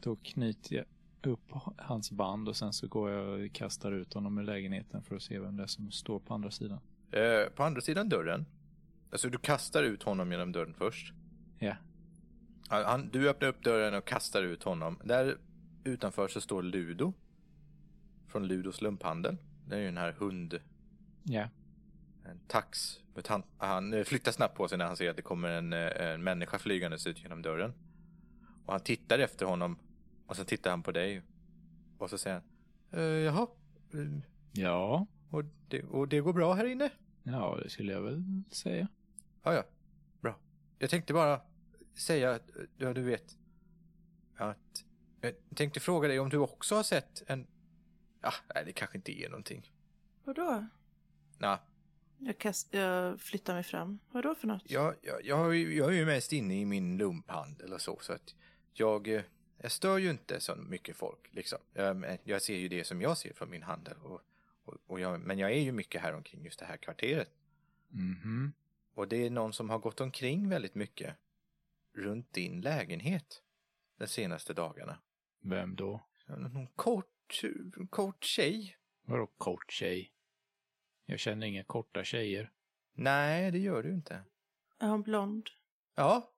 [0.00, 0.84] Då knyter jag
[1.22, 5.16] upp hans band och sen så går jag och kastar ut honom ur lägenheten för
[5.16, 6.78] att se vem det är som står på andra sidan.
[7.10, 8.46] Eh, på andra sidan dörren.
[9.10, 11.12] Alltså du kastar ut honom genom dörren först.
[11.58, 11.76] Ja.
[12.68, 14.98] Han, du öppnar upp dörren och kastar ut honom.
[15.04, 15.38] Där
[15.84, 17.12] utanför så står Ludo.
[18.26, 19.36] Från Ludos lumphandel.
[19.68, 20.60] Det är ju den här hund...
[21.22, 21.48] Ja.
[22.24, 23.00] En tax.
[23.14, 23.46] mutant.
[23.58, 26.22] Han eh, flyttar snabbt på sig när han ser att det kommer en, eh, en
[26.24, 27.72] människa flygandes ut genom dörren.
[28.66, 29.78] Och han tittar efter honom.
[30.26, 31.22] Och så tittar han på dig.
[31.98, 32.36] Och så säger
[32.90, 33.00] han.
[33.00, 33.46] "Eh, jaha.
[33.92, 33.98] eh,
[34.52, 35.06] Ja.
[35.30, 36.90] Och det, och det går bra här inne?
[37.22, 38.88] Ja, det skulle jag väl säga.
[39.42, 39.64] Ja, ja.
[40.20, 40.36] Bra.
[40.78, 41.40] Jag tänkte bara
[41.94, 43.38] säga, att, ja du vet,
[44.36, 44.84] att
[45.20, 47.46] jag tänkte fråga dig om du också har sett en...
[48.22, 49.72] Ja, nej, det kanske inte är någonting.
[50.24, 50.66] Vadå?
[51.38, 51.58] Nej,
[52.26, 53.98] Jag, kast, jag flyttar mig fram.
[54.10, 54.62] Vadå för något?
[54.70, 57.98] jag, jag, jag, är ju- jag är ju mest inne i min lumphandel och så,
[58.00, 58.34] så att
[58.72, 59.22] jag, eh,
[59.58, 61.58] jag stör ju inte så mycket folk, liksom.
[61.72, 63.96] Jag, jag ser ju det som jag ser från min handel.
[64.02, 64.20] Och,
[64.64, 67.30] och, och jag, men jag är ju mycket här omkring just det här kvarteret.
[67.88, 68.52] Mhm.
[68.94, 71.16] Och det är någon som har gått omkring väldigt mycket
[71.94, 73.42] runt din lägenhet
[73.98, 74.98] de senaste dagarna.
[75.40, 76.06] Vem då?
[76.26, 77.42] Någon kort,
[77.90, 78.76] kort tjej.
[79.06, 80.10] Vadå kort tjej?
[81.06, 82.50] Jag känner inga korta tjejer.
[82.94, 84.22] Nej, det gör du inte.
[84.78, 85.46] Är hon blond?
[85.94, 86.30] Ja,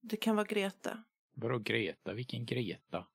[0.00, 1.02] Det kan vara Greta.
[1.34, 2.12] Vadå Greta?
[2.12, 3.06] Vilken Greta?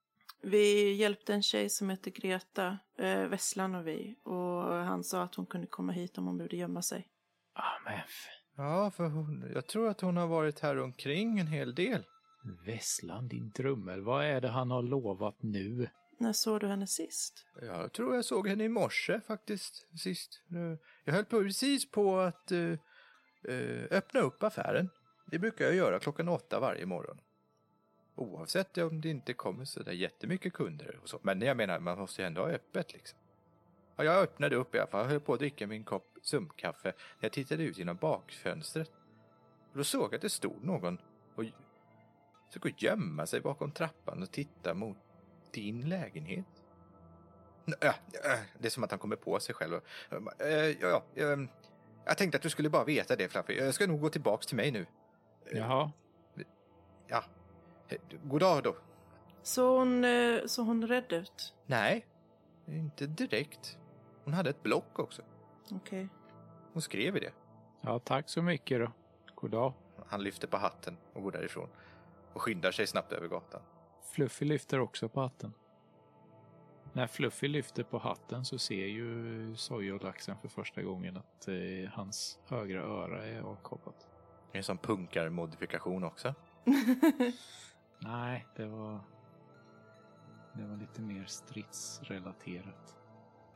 [0.42, 4.16] Vi hjälpte en tjej som heter Greta, eh, Vesslan och vi.
[4.24, 7.08] Och han sa att hon kunde komma hit om hon behövde gömma sig.
[7.54, 8.00] Ah, men
[8.56, 12.04] ja för hon, jag tror att hon har varit här omkring en hel del.
[12.66, 14.02] Vesslan, din drummel.
[14.02, 15.90] Vad är det han har lovat nu?
[16.18, 17.46] När såg du henne sist?
[17.62, 20.42] Jag tror jag såg henne i morse faktiskt, sist.
[21.04, 22.78] Jag höll precis på att uh,
[23.92, 24.90] öppna upp affären.
[25.32, 27.22] Det brukar jag göra klockan åtta varje morgon.
[28.16, 31.20] Oavsett om det inte kommer så där jättemycket kunder och så.
[31.22, 33.20] Men jag menar, man måste ju ändå ha öppet liksom.
[33.96, 35.02] Ja, jag öppnade upp i alla fall.
[35.02, 38.92] Jag höll på att dricka min kopp sumpkaffe när jag tittade ut genom bakfönstret.
[39.72, 40.98] Och då såg jag att det stod någon
[41.36, 41.44] och
[42.48, 44.98] försökte gömma sig bakom trappan och titta mot
[45.52, 46.46] din lägenhet.
[47.82, 47.94] Ja,
[48.26, 49.74] äh, det är som att han kommer på sig själv.
[50.40, 51.48] äh, Ja, ja, ehm,
[52.06, 53.54] jag tänkte att du skulle bara veta det, Fluffy.
[53.54, 54.86] Jag ska nog gå tillbaks till mig nu.
[55.54, 55.92] Jaha.
[57.08, 57.24] Ja.
[57.90, 58.76] Eh, God dag då.
[59.44, 61.54] Så hon, eh, så hon rädd ut?
[61.66, 62.06] Nej,
[62.66, 63.78] inte direkt.
[64.24, 65.22] Hon hade ett block också.
[65.72, 66.08] Okej.
[66.74, 67.32] Hon skrev i det.
[67.82, 68.92] Ja, tack så mycket då.
[69.36, 69.74] God dag.
[70.08, 71.70] Han lyfter på hatten och går därifrån.
[72.34, 73.62] Och skyndar sig snabbt över gatan.
[74.18, 75.54] Fluffy lyfter också på hatten.
[76.94, 82.40] När Fluffy lyfter på hatten så ser ju sojolaxen för första gången att eh, hans
[82.46, 84.08] högra öra är avkappat.
[84.52, 86.34] Det är en sån punkarmodifikation också.
[88.00, 89.00] Nej, det var...
[90.54, 92.98] Det var lite mer stridsrelaterat.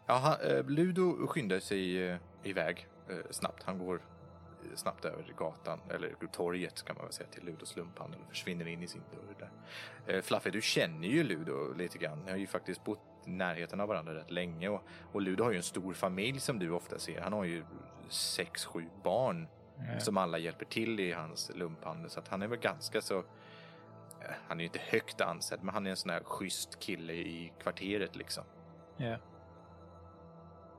[0.07, 3.63] Ja, han, eh, Ludo skyndar sig eh, iväg eh, snabbt.
[3.63, 4.01] Han går
[4.75, 8.83] snabbt över gatan, eller torget kan man väl säga, till Ludos lumphandel och försvinner in
[8.83, 10.15] i sin dörr där.
[10.15, 12.19] Eh, Fluffy, du känner ju Ludo lite grann.
[12.25, 15.51] Ni har ju faktiskt bott i närheten av varandra rätt länge och, och Ludo har
[15.51, 17.21] ju en stor familj som du ofta ser.
[17.21, 17.63] Han har ju
[18.09, 19.47] sex, sju barn
[19.89, 22.09] Eh, som alla hjälper till i hans lumphandel.
[22.09, 23.17] Så att han är väl ganska så...
[23.17, 23.23] eh,
[24.47, 27.53] Han är ju inte högt ansedd, men han är en sån här schysst kille i
[27.59, 28.43] kvarteret liksom.
[28.97, 29.17] ja.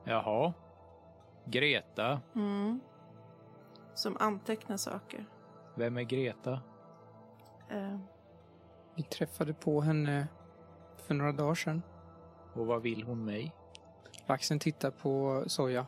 [0.05, 0.53] Jaha.
[1.45, 2.21] Greta.
[2.35, 2.79] Mm.
[3.93, 5.25] Som antecknar saker.
[5.75, 6.51] Vem är Greta?
[7.69, 7.97] Eh,
[8.95, 10.27] Vi träffade på henne
[10.97, 11.81] för några dagar sedan.
[12.53, 13.55] Och vad vill hon mig?
[14.27, 15.85] Laxen tittar på Soja.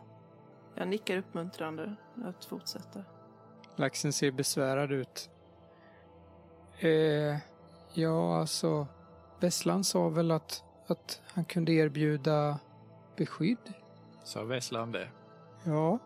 [0.76, 3.04] jag nickar uppmuntrande att fortsätta.
[3.76, 5.30] Laxen ser besvärad ut.
[6.80, 7.38] Eh,
[7.94, 8.88] ja, alltså.
[9.40, 12.60] Vesslan sa väl att, att han kunde erbjuda
[13.18, 13.74] beskydd?
[14.24, 15.08] Sa Vesslan det?
[15.64, 16.00] Ja,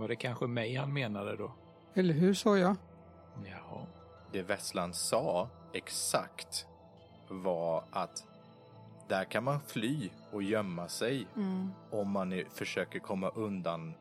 [0.00, 1.52] Var det kanske mig han menade då?
[1.94, 2.76] eller hur sa jag?
[3.44, 3.86] Jaha.
[4.32, 6.66] Det Vesslan sa exakt
[7.28, 8.24] var att
[9.08, 11.70] där kan man fly och gömma sig Mm.
[11.90, 13.94] om man är, försöker komma undan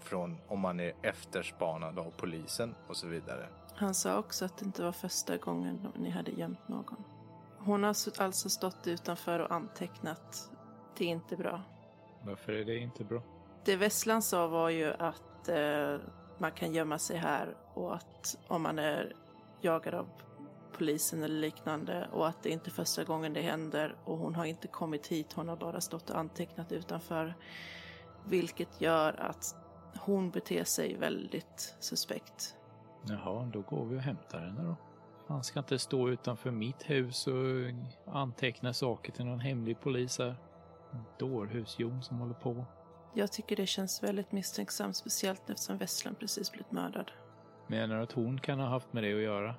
[0.00, 3.48] från om man är efterspanad av polisen och så vidare.
[3.74, 7.04] Han sa också att det inte var första gången ni hade gömt någon.
[7.58, 10.50] Hon har alltså stått utanför och antecknat.
[10.98, 11.62] Det är inte bra.
[12.22, 13.22] Varför är det inte bra?
[13.64, 15.96] Det Vesslan sa var ju att eh,
[16.38, 19.12] man kan gömma sig här och att om man är
[19.60, 20.08] jagad av
[20.72, 24.44] polisen eller liknande och att det inte är första gången det händer och hon har
[24.44, 27.34] inte kommit hit, hon har bara stått och antecknat utanför.
[28.24, 29.56] Vilket gör att
[29.98, 32.56] hon beter sig väldigt suspekt.
[33.06, 34.76] Jaha, då går vi och hämtar henne då.
[35.26, 40.36] Han ska inte stå utanför mitt hus och anteckna saker till någon hemlig polis här.
[41.18, 42.64] Dårhus-Jon som håller på.
[43.14, 47.10] Jag tycker det känns väldigt misstänksamt, speciellt eftersom Vesslan precis blivit mördad.
[47.66, 49.54] Menar du att hon kan ha haft med det att göra?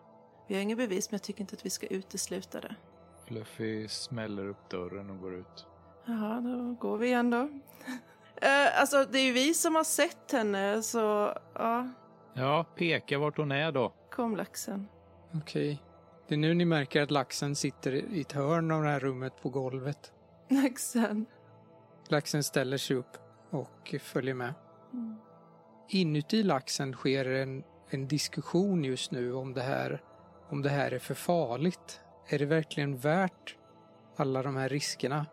[0.47, 2.75] Vi har inga bevis, men jag tycker inte att vi ska utesluta det.
[3.27, 5.67] Fluffy smäller upp dörren och går ut.
[6.05, 7.49] Jaha, då går vi igen då.
[8.41, 11.89] Eh, alltså, det är ju vi som har sett henne, så ja,
[12.33, 13.93] Ja, peka vart hon är då.
[14.11, 14.87] kom laxen.
[15.33, 15.83] Okej.
[16.27, 19.41] Det är nu ni märker att laxen sitter i ett hörn av det här rummet
[19.41, 20.13] på golvet.
[20.49, 21.25] Laxen.
[22.07, 23.17] Laxen ställer sig upp
[23.49, 24.53] och följer med.
[24.93, 25.15] Mm.
[25.89, 30.01] Inuti laxen sker en, en diskussion just nu om det här
[30.49, 32.01] om det här är för farligt.
[32.27, 33.57] Är det verkligen värt
[34.15, 35.25] alla de här riskerna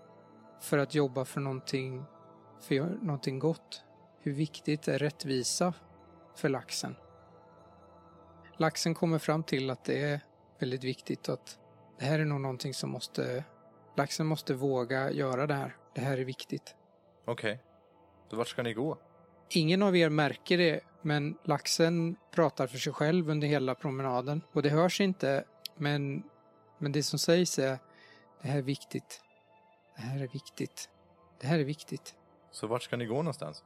[0.61, 2.05] för att jobba för någonting,
[2.61, 3.83] för någonting gott?
[4.21, 5.75] Hur viktigt är rättvisa
[6.37, 6.97] för laxen?
[8.57, 10.21] Laxen kommer fram till att det är
[10.59, 11.59] väldigt viktigt att
[11.99, 13.45] det här är nog någonting som måste...
[13.97, 15.77] Laxen måste våga göra det här.
[15.95, 16.77] Det här är viktigt.
[17.25, 17.63] Okej.
[17.63, 17.72] Så
[18.37, 18.99] vart ska ni gå?
[19.51, 24.43] Ingen av er märker det, men laxen pratar för sig själv under hela promenaden.
[24.53, 25.45] Och det hörs inte,
[25.77, 26.23] men,
[26.79, 27.79] men det som sägs är
[28.43, 29.23] det här är viktigt.
[29.97, 30.91] Det här är viktigt.
[31.41, 32.15] Det här är viktigt.
[32.51, 33.65] Så vart ska ni gå någonstans?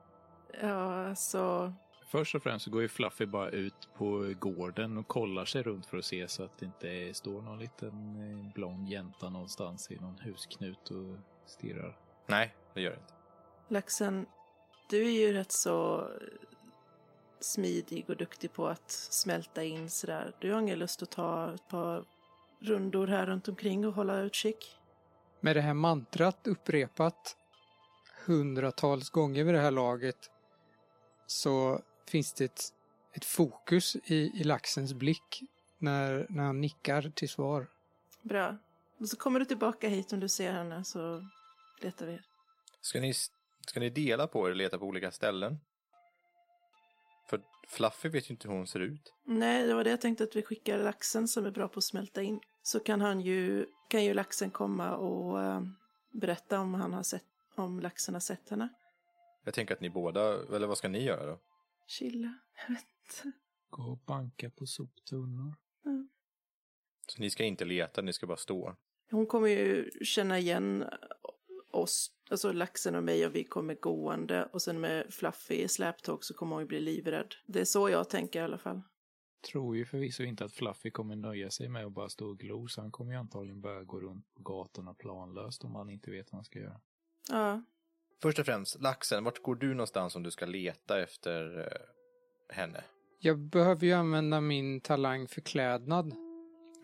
[0.62, 1.72] Ja, alltså,
[2.06, 5.86] Först och främst så går ju Fluffy bara ut på gården och kollar sig runt
[5.86, 9.96] för att se så att det inte står någon liten eh, blond jänta någonstans i
[9.96, 11.98] någon husknut och stirrar.
[12.26, 13.14] Nej, det gör det inte.
[13.68, 14.26] laxen,
[14.88, 16.08] du är ju rätt så
[17.40, 20.32] smidig och duktig på att smälta in sådär.
[20.38, 22.04] Du har ingen lust att ta ett par
[22.60, 24.76] rundor här runt omkring och hålla utkik?
[25.40, 27.36] Med det här mantrat upprepat
[28.26, 30.30] hundratals gånger vid det här laget
[31.26, 32.62] så finns det ett,
[33.12, 35.42] ett fokus i, i laxens blick
[35.78, 37.66] när, när han nickar till svar.
[38.22, 38.56] Bra.
[38.98, 41.26] Och så kommer du tillbaka hit om du ser henne så
[41.80, 42.18] letar vi.
[42.80, 43.14] Ska ni,
[43.66, 45.58] ska ni dela på er och leta på olika ställen?
[47.28, 49.14] För Fluffy vet ju inte hur hon ser ut.
[49.24, 51.84] Nej, det var det jag tänkte att vi skickar laxen som är bra på att
[51.84, 52.40] smälta in.
[52.62, 55.62] Så kan han ju, kan ju laxen komma och eh,
[56.12, 58.68] berätta om han har sett, om laxen har sett henne.
[59.44, 60.20] Jag tänker att ni båda,
[60.56, 61.40] eller vad ska ni göra då?
[61.86, 62.38] Chilla.
[62.56, 62.84] Jag vet
[63.24, 63.38] inte.
[63.70, 65.54] Gå och banka på soptunnor.
[67.06, 68.76] Så ni ska inte leta, ni ska bara stå.
[69.10, 70.84] Hon kommer ju känna igen
[71.76, 76.24] oss, alltså laxen och mig och vi kommer gående och sen med Fluffy i släptåg
[76.24, 77.34] så kommer hon ju bli livrädd.
[77.46, 78.82] Det är så jag tänker i alla fall.
[79.50, 82.68] tror ju förvisso inte att Fluffy kommer nöja sig med att bara stå och glo,
[82.68, 86.32] så han kommer ju antagligen börja gå runt på gatorna planlöst om han inte vet
[86.32, 86.80] vad han ska göra.
[87.28, 87.62] Ja.
[88.22, 92.84] Först och främst, laxen, vart går du någonstans om du ska leta efter eh, henne?
[93.18, 96.14] Jag behöver ju använda min talang för klädnad.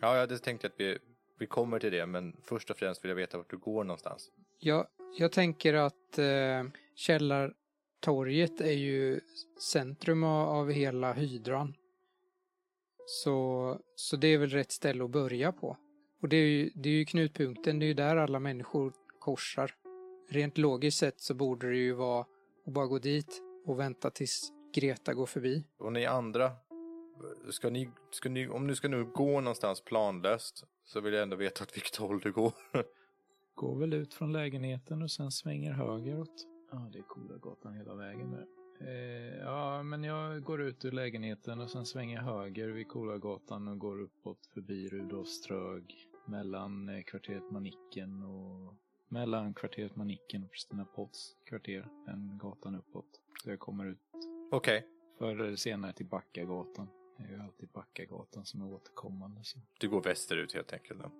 [0.01, 0.97] Ja, jag hade tänkt att vi,
[1.39, 4.31] vi kommer till det, men först och främst vill jag veta vart du går någonstans.
[4.65, 4.87] Jag,
[5.17, 6.63] jag tänker att eh,
[6.95, 9.19] Källartorget är ju
[9.59, 11.75] centrum av, av hela hydran.
[13.05, 15.77] Så, så det är väl rätt ställe att börja på.
[16.21, 19.75] Och det är ju, det är ju knutpunkten, det är ju där alla människor korsar.
[20.29, 22.25] Rent logiskt sett så borde det ju vara
[22.65, 25.63] att bara gå dit och vänta tills Greta går förbi.
[25.77, 26.51] Och ni andra,
[27.49, 31.35] ska ni, ska ni, om du ska nu gå någonstans planlöst så vill jag ändå
[31.35, 32.53] veta åt vilket håll du går.
[33.55, 36.47] Går väl ut från lägenheten och sen svänger högeråt.
[36.71, 38.47] Ja, det är Kolagatan hela vägen där.
[38.87, 43.79] Eh, ja, men jag går ut ur lägenheten och sen svänger höger vid Kolagatan och
[43.79, 45.95] går uppåt förbi Rudolfströg
[46.25, 48.73] mellan eh, kvarteret Manicken och
[49.07, 53.21] mellan kvarteret Manicken och Kristina Potts kvarter, den gatan uppåt.
[53.43, 53.99] Så jag kommer ut
[54.51, 54.87] Okej,
[55.19, 56.87] förr eller senare till Backagatan.
[57.17, 59.43] Det är ju alltid Backagatan som är återkommande.
[59.43, 59.59] Så.
[59.79, 60.99] du går västerut helt enkelt.
[60.99, 61.11] Då.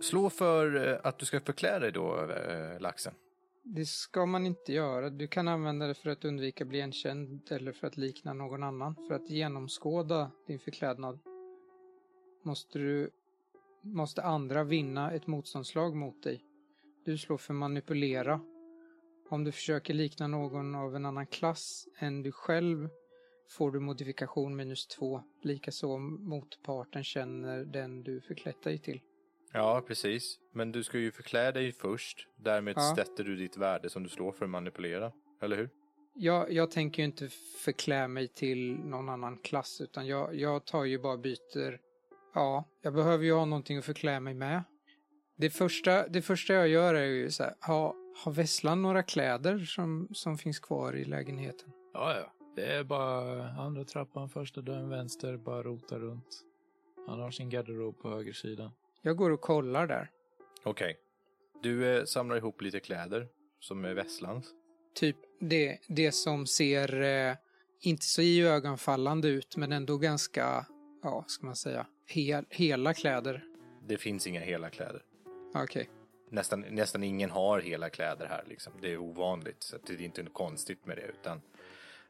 [0.00, 3.14] Slå för eh, att du ska förklä dig då, eh, laxen.
[3.62, 5.10] Det ska man inte göra.
[5.10, 8.94] Du kan använda det för att undvika bli igenkänd eller för att likna någon annan.
[9.08, 11.18] För att genomskåda din förklädnad
[12.42, 13.10] måste du
[13.82, 16.44] måste andra vinna ett motståndslag mot dig.
[17.04, 18.40] Du slår för manipulera.
[19.28, 22.88] Om du försöker likna någon av en annan klass än du själv
[23.48, 25.22] får du modifikation minus två.
[25.42, 29.00] Likaså om motparten känner den du förklätt dig till.
[29.52, 30.38] Ja, precis.
[30.52, 32.28] Men du ska ju förklä dig först.
[32.36, 32.94] Därmed Ja.
[32.96, 35.12] sätter du ditt värde som du slår för att manipulera.
[35.42, 35.70] Eller hur?
[36.14, 37.28] Jag, jag tänker ju inte
[37.64, 41.80] förklä mig till någon annan klass utan jag, jag tar ju bara byter.
[42.34, 44.62] Ja, jag behöver ju ha någonting att förklä mig med.
[45.36, 47.94] Det första, det första jag gör är ju så här, ha,
[48.24, 51.72] har Vesslan några kläder som, som finns kvar i lägenheten?
[51.92, 52.32] Ja, ja.
[52.56, 56.44] Det är bara andra trappan, första dörren vänster, bara rota runt.
[57.06, 58.70] Han har sin garderob på högersidan.
[59.02, 60.10] Jag går och kollar där.
[60.62, 60.98] Okej.
[61.62, 63.28] Du eh, samlar ihop lite kläder
[63.60, 64.46] som är Vesslans.
[64.94, 67.36] Typ det, det som ser eh,
[67.80, 70.66] inte så iögonfallande ut men ändå ganska,
[71.02, 73.44] ja, ska man säga, hel, hela kläder.
[73.86, 75.02] Det finns inga hela kläder.
[75.54, 75.90] Okej.
[76.30, 78.72] Nästan, nästan ingen har hela kläder här liksom.
[78.80, 79.62] Det är ovanligt.
[79.62, 81.02] Så det är inte något konstigt med det.
[81.02, 81.40] Utan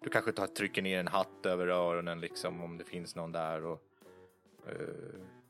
[0.00, 3.64] du kanske tar, trycker ner en hatt över öronen liksom om det finns någon där.
[3.64, 3.82] Och,
[4.66, 4.74] eh,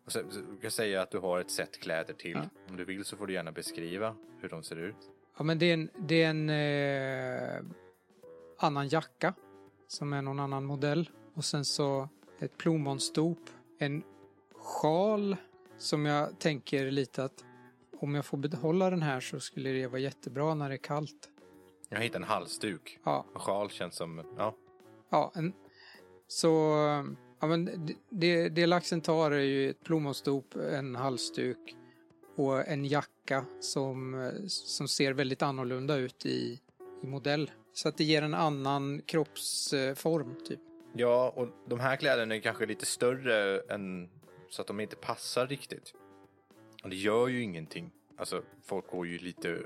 [0.09, 2.31] och så, du kan säga att du har ett set kläder till.
[2.31, 2.43] Ja.
[2.69, 5.11] Om du vill så får du gärna beskriva hur de ser ut.
[5.39, 7.77] Ja, men det är en, det är en eh,
[8.59, 9.35] annan jacka
[9.89, 11.11] som är någon annan modell.
[11.35, 13.39] Och sen så ett plommonstop,
[13.79, 14.03] en
[14.55, 15.37] sjal
[15.79, 17.45] som jag tänker lite att
[18.01, 21.29] om jag får behålla den här så skulle det vara jättebra när det är kallt.
[21.89, 22.99] Jag hittade en halsduk.
[23.05, 24.55] Ja, Och sjal känns som, ja.
[25.11, 25.53] ja en,
[26.27, 26.75] så
[27.41, 31.77] ja, men det- det, det laxen tar är ju ett plommonstop, en halsduk
[32.37, 36.61] och en jacka som, som ser väldigt annorlunda ut i,
[37.03, 37.51] i modell.
[37.73, 40.61] Så att det ger en annan kroppsform typ.
[40.93, 44.09] Ja, och de här kläderna är kanske lite större än
[44.51, 45.95] så att de inte passar riktigt.
[46.83, 47.91] Och det gör ju ingenting.
[48.17, 49.59] Alltså, folk går ju lite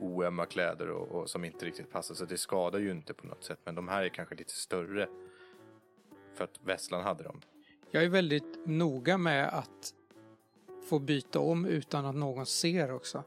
[0.00, 3.44] oömma kläder och, och som inte riktigt passar, så det skadar ju inte på något
[3.44, 3.58] sätt.
[3.64, 5.08] Men de här är kanske lite större.
[6.36, 7.40] För att Vesslan hade dem.
[7.90, 9.94] Jag är väldigt noga med att
[10.88, 13.24] få byta om utan att någon ser också.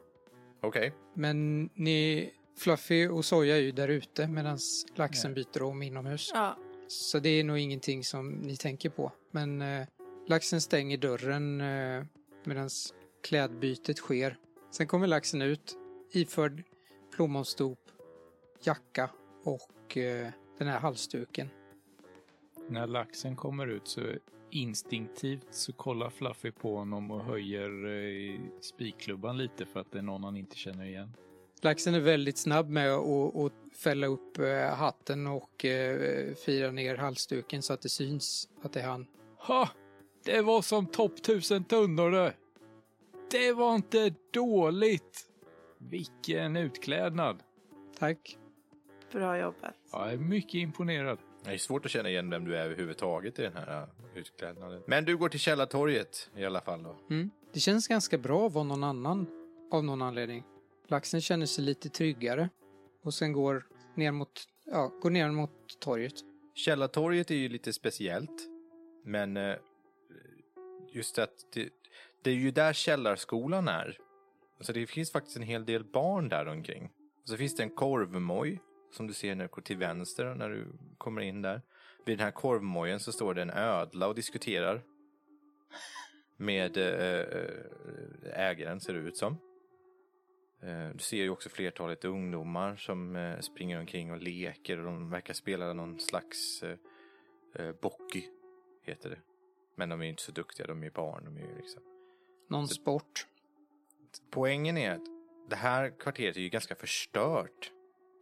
[0.60, 4.58] Okej, Men ni, Fluffy och Soja är ju där ute medan
[4.94, 6.30] laxen byter om inomhus.
[6.34, 6.56] Ja,
[6.88, 9.12] Så det är nog ingenting som ni tänker på.
[9.30, 9.86] Men eh,
[10.26, 12.04] laxen stänger dörren eh,
[12.44, 12.68] medan
[13.22, 14.36] klädbytet sker.
[14.70, 15.76] Sen kommer laxen ut
[16.12, 16.62] iförd
[17.14, 17.78] plommonstop,
[18.62, 19.10] jacka
[19.44, 21.48] och eh, den här halsduken.
[22.70, 24.00] När laxen kommer ut så
[24.50, 30.02] instinktivt så kollar Fluffy på honom och höjer eh, spikklubban lite för att det är
[30.02, 31.16] någon han inte känner igen.
[31.62, 36.96] Laxen är väldigt snabb med att, att fälla upp eh, hatten och eh, fira ner
[36.96, 39.06] halsduken så att det syns att det är han.
[39.38, 39.68] Ha!
[40.24, 42.34] Det var som topp tusen tunnor det!
[43.30, 45.28] Det var inte dåligt!
[45.78, 47.42] Vilken utklädnad!
[47.98, 48.38] Tack.
[49.12, 49.74] bra jobbat.
[49.92, 51.18] Jag är mycket imponerad.
[51.44, 54.82] Det är svårt att känna igen vem du är överhuvudtaget i den här uh, utklädnaden.
[54.86, 56.96] Men du går till Källartorget i alla fall då.
[57.10, 57.30] Mm.
[57.52, 59.26] Det känns ganska bra att vara någon annan
[59.70, 60.44] av någon anledning.
[60.88, 62.48] Laxen känner sig lite tryggare
[63.02, 66.14] och sen går ner mot, ja, går ner mot torget.
[66.54, 68.48] Källartorget är ju lite speciellt.
[69.04, 69.54] Men eh,
[70.92, 71.68] just att det,
[72.22, 73.98] det är ju där källarskolan är.
[74.60, 76.90] Så det finns faktiskt en hel del barn där omkring.
[77.22, 78.60] Och så finns det en korvmoj
[78.90, 80.66] som du ser när du går till vänster när du
[80.98, 81.62] kommer in där.
[82.04, 84.82] Vid den här korvmojen så står det en ödla och diskuterar.
[86.36, 87.24] Med eh,
[88.32, 89.36] ägaren ser det ut som.
[90.62, 95.10] Eh, Du ser ju också flertalet ungdomar som eh, springer omkring och leker och de
[95.10, 96.76] verkar spela någon slags eh,
[97.54, 98.22] eh, bocky,
[98.82, 99.18] heter det.
[99.74, 101.24] Men de är ju inte så duktiga, de är ju barn.
[101.24, 101.82] De är ju liksom.
[102.48, 103.26] Någon sport.
[104.30, 105.06] Poängen är att
[105.50, 107.72] det här kvarteret är ju ganska förstört.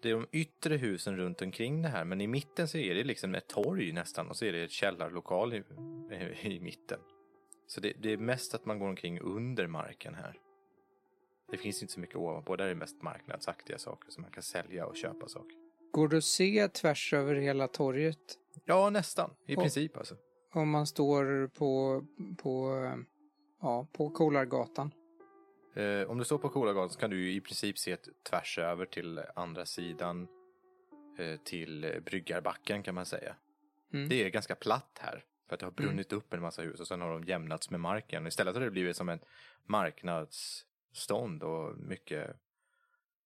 [0.03, 3.05] Det är de yttre husen runt omkring det här, men i mitten så är det
[3.05, 5.63] liksom ett torg nästan och så är det ett källarlokal i,
[6.43, 7.01] i mitten.
[7.67, 10.39] Så det, det är mest att man går omkring under marken här.
[11.51, 14.43] Det finns inte så mycket ovanpå, där är det mest marknadsaktiga saker som man kan
[14.43, 15.57] sälja och köpa saker.
[15.93, 18.19] Går det att se tvärs över hela torget?
[18.65, 19.31] Ja, nästan.
[19.47, 20.17] I Och- princip alltså.
[20.53, 22.05] Om man står på,
[22.43, 22.85] på,
[23.61, 24.91] ja, på Kolargatan.
[25.79, 28.87] Eh, om du står på Kolagatan så kan du ju i princip se tvärs över
[28.87, 30.29] till andra sidan
[31.19, 33.37] eh, till Bryggarbacken kan man säga.
[33.93, 34.09] Mm.
[34.09, 35.25] Det är ganska platt här.
[35.49, 37.81] För att det har brunnit upp en massa hus och sen har de jämnats med
[37.81, 38.27] marken.
[38.27, 39.25] Istället har det blivit som ett
[39.67, 42.37] marknadsstånd och mycket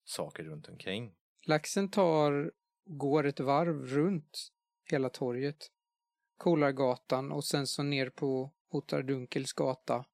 [0.04, 1.14] saker runt omkring.
[1.42, 2.52] Laxen tar,
[2.84, 4.52] går ett varv runt
[4.90, 5.70] hela torget.
[6.36, 10.04] Kolargatan och sen så ner på Ottar Dunkels gata.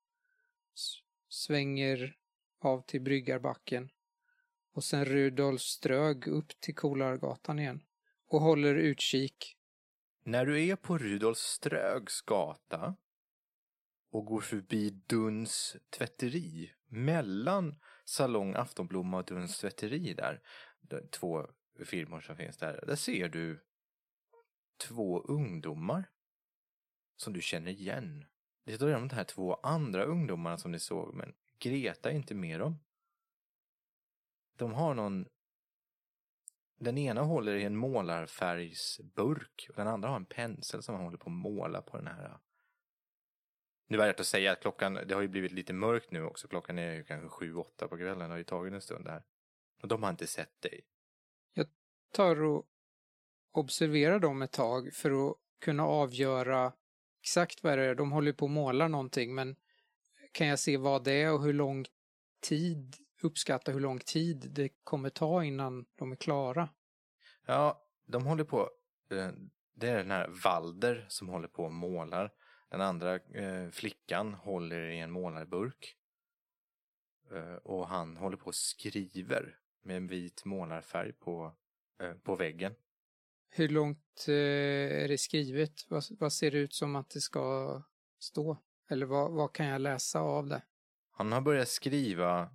[1.28, 2.18] Svänger
[2.60, 3.90] av till Bryggarbacken.
[4.72, 7.82] Och sen Rudolf Strög upp till Kolargatan igen.
[8.26, 9.56] Och håller utkik.
[10.24, 12.96] När du är på Rudolf Strögs gata
[14.10, 20.42] och går förbi Duns tvätteri, mellan Salong Aftonblomma och Duns tvätteri där,
[21.10, 21.46] två
[21.84, 23.64] firmor som finns där, där ser du
[24.76, 26.10] två ungdomar
[27.16, 28.26] som du känner igen.
[28.64, 32.60] Det är de här två andra ungdomarna som ni såg, men Greta är inte med
[32.60, 32.78] dem.
[34.56, 35.28] De har någon
[36.78, 41.18] den ena håller i en målarfärgsburk och den andra har en pensel som han håller
[41.18, 42.24] på att måla på den här.
[42.24, 42.36] Äh.
[43.86, 46.48] Nu är det att säga att klockan, det har ju blivit lite mörkt nu också.
[46.48, 48.18] Klockan är ju kanske sju, åtta på kvällen.
[48.18, 49.22] Det har ju tagit en stund här.
[49.82, 50.80] Och de har inte sett dig.
[51.54, 51.66] Jag
[52.12, 52.66] Tar och
[53.52, 56.72] observerar dem ett tag för att kunna avgöra
[57.20, 57.94] exakt vad det är.
[57.94, 59.56] De håller på att måla någonting men
[60.32, 61.84] kan jag se vad det är och hur lång
[62.40, 66.68] tid, uppskatta hur lång tid det kommer ta innan de är klara.
[67.46, 68.70] Ja, de håller på.
[69.10, 69.30] eh,
[69.74, 72.32] Det är den här Valder som håller på och målar.
[72.70, 75.94] Den andra eh, flickan håller i en målarburk.
[77.32, 81.56] Eh, och han håller på och skriver med en vit målarfärg på,
[82.22, 82.74] på väggen.
[83.50, 85.90] Hur långt är det skrivet?
[85.90, 87.82] Vad, vad ser det ut som att det ska
[88.18, 88.56] stå?
[88.88, 90.62] Eller vad, vad kan jag läsa av det?
[91.10, 92.50] Han har börjat skriva.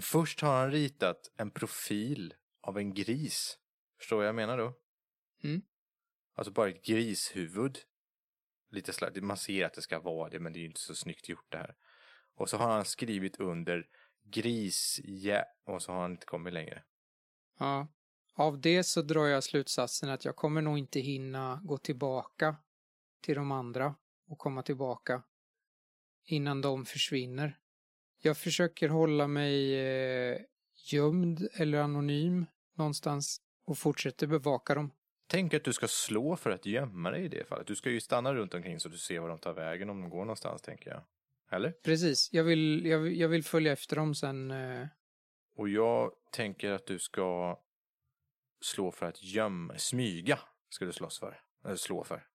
[0.00, 3.58] Först har han ritat en profil av en gris.
[3.98, 4.74] Förstår vad jag menar då?
[5.44, 5.62] Mm.
[6.34, 7.78] Alltså bara ett grishuvud.
[8.70, 10.94] Lite slags, man ser att det ska vara det men det är ju inte så
[10.94, 11.74] snyggt gjort det här.
[12.34, 13.86] Och så har han skrivit under
[14.22, 16.84] grisjä och så har han inte kommit längre.
[17.58, 17.88] Ja.
[18.34, 22.56] Av det så drar jag slutsatsen att jag kommer nog inte hinna gå tillbaka
[23.22, 23.94] till de andra
[24.26, 25.22] och komma tillbaka
[26.24, 27.58] innan de försvinner.
[28.22, 30.38] Jag försöker hålla mig eh,
[30.92, 32.46] gömd eller anonym
[32.76, 34.90] någonstans och fortsätter bevaka dem.
[35.26, 37.66] Tänk att du ska slå för att gömma dig i det fallet.
[37.66, 40.10] Du ska ju stanna runt omkring så du ser var de tar vägen om de
[40.10, 41.02] går någonstans tänker jag.
[41.50, 41.70] Eller?
[41.70, 44.50] Precis, jag vill, jag, vill- jag vill följa efter dem sen.
[44.50, 44.86] Eh,
[45.56, 47.58] Och jag tänker att du ska
[48.64, 51.40] slå för att gömma, smyga ska du slåss för.
[51.64, 52.26] Eller slå för.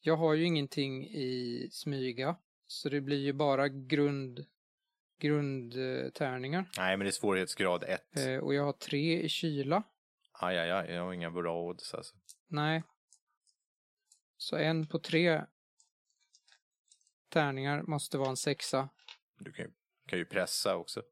[0.00, 2.36] jag har ju ingenting i smyga,
[2.72, 4.46] så det blir ju bara grund
[5.18, 6.70] grundtärningar.
[6.76, 8.16] Nej, men det är svårighetsgrad 1.
[8.16, 9.82] Eh, och jag har tre i kyla.
[10.32, 12.16] Aj, aj, aj, jag har inga bra odds alltså.
[12.46, 12.82] Nej.
[14.36, 15.44] Så en på tre
[17.28, 18.88] tärningar måste vara en sexa.
[19.38, 19.72] Du kan ju,
[20.06, 21.02] kan ju pressa också.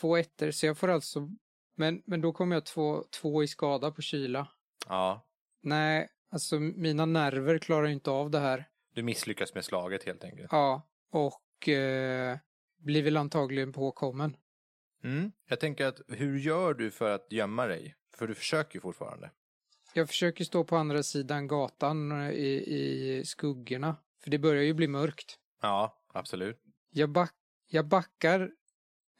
[0.00, 1.30] Två ettor, så jag får alltså...
[1.74, 4.48] Men, men då kommer jag två, två i skada på kyla.
[4.88, 5.26] Ja,
[5.66, 8.68] Nej, alltså mina nerver klarar inte av det här.
[8.94, 10.48] du misslyckas med slaget helt enkelt.
[10.52, 12.38] Ja, och eh,
[12.78, 14.36] blir väl antagligen påkommen.
[15.04, 15.32] Mm.
[15.48, 17.94] Jag tänker att hur gör du för att gömma dig?
[18.16, 19.30] För du försöker ju fortfarande.
[19.94, 23.96] Jag försöker stå på andra sidan gatan eh, i, i skuggorna.
[24.22, 25.38] För det börjar ju bli mörkt.
[25.62, 26.60] Ja, absolut.
[26.90, 27.34] Jag, back,
[27.70, 28.50] jag backar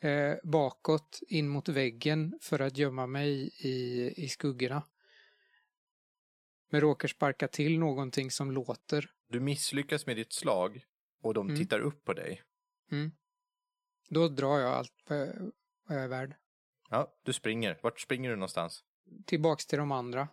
[0.01, 4.83] eh, bakåt in mot väggen för att gömma mig i, i skuggorna.
[6.71, 9.11] Men råkar sparka till någonting som låter.
[9.29, 10.85] Du misslyckas med ditt slag
[11.23, 11.61] och de Mm.
[11.61, 12.43] tittar upp på dig.
[14.09, 15.53] Då drar jag allt jag-
[15.89, 16.35] vad jag är värd.
[16.91, 17.79] Ja, du springer.
[17.83, 18.85] Vart springer du någonstans?
[19.27, 20.29] Tillbaks till de andra.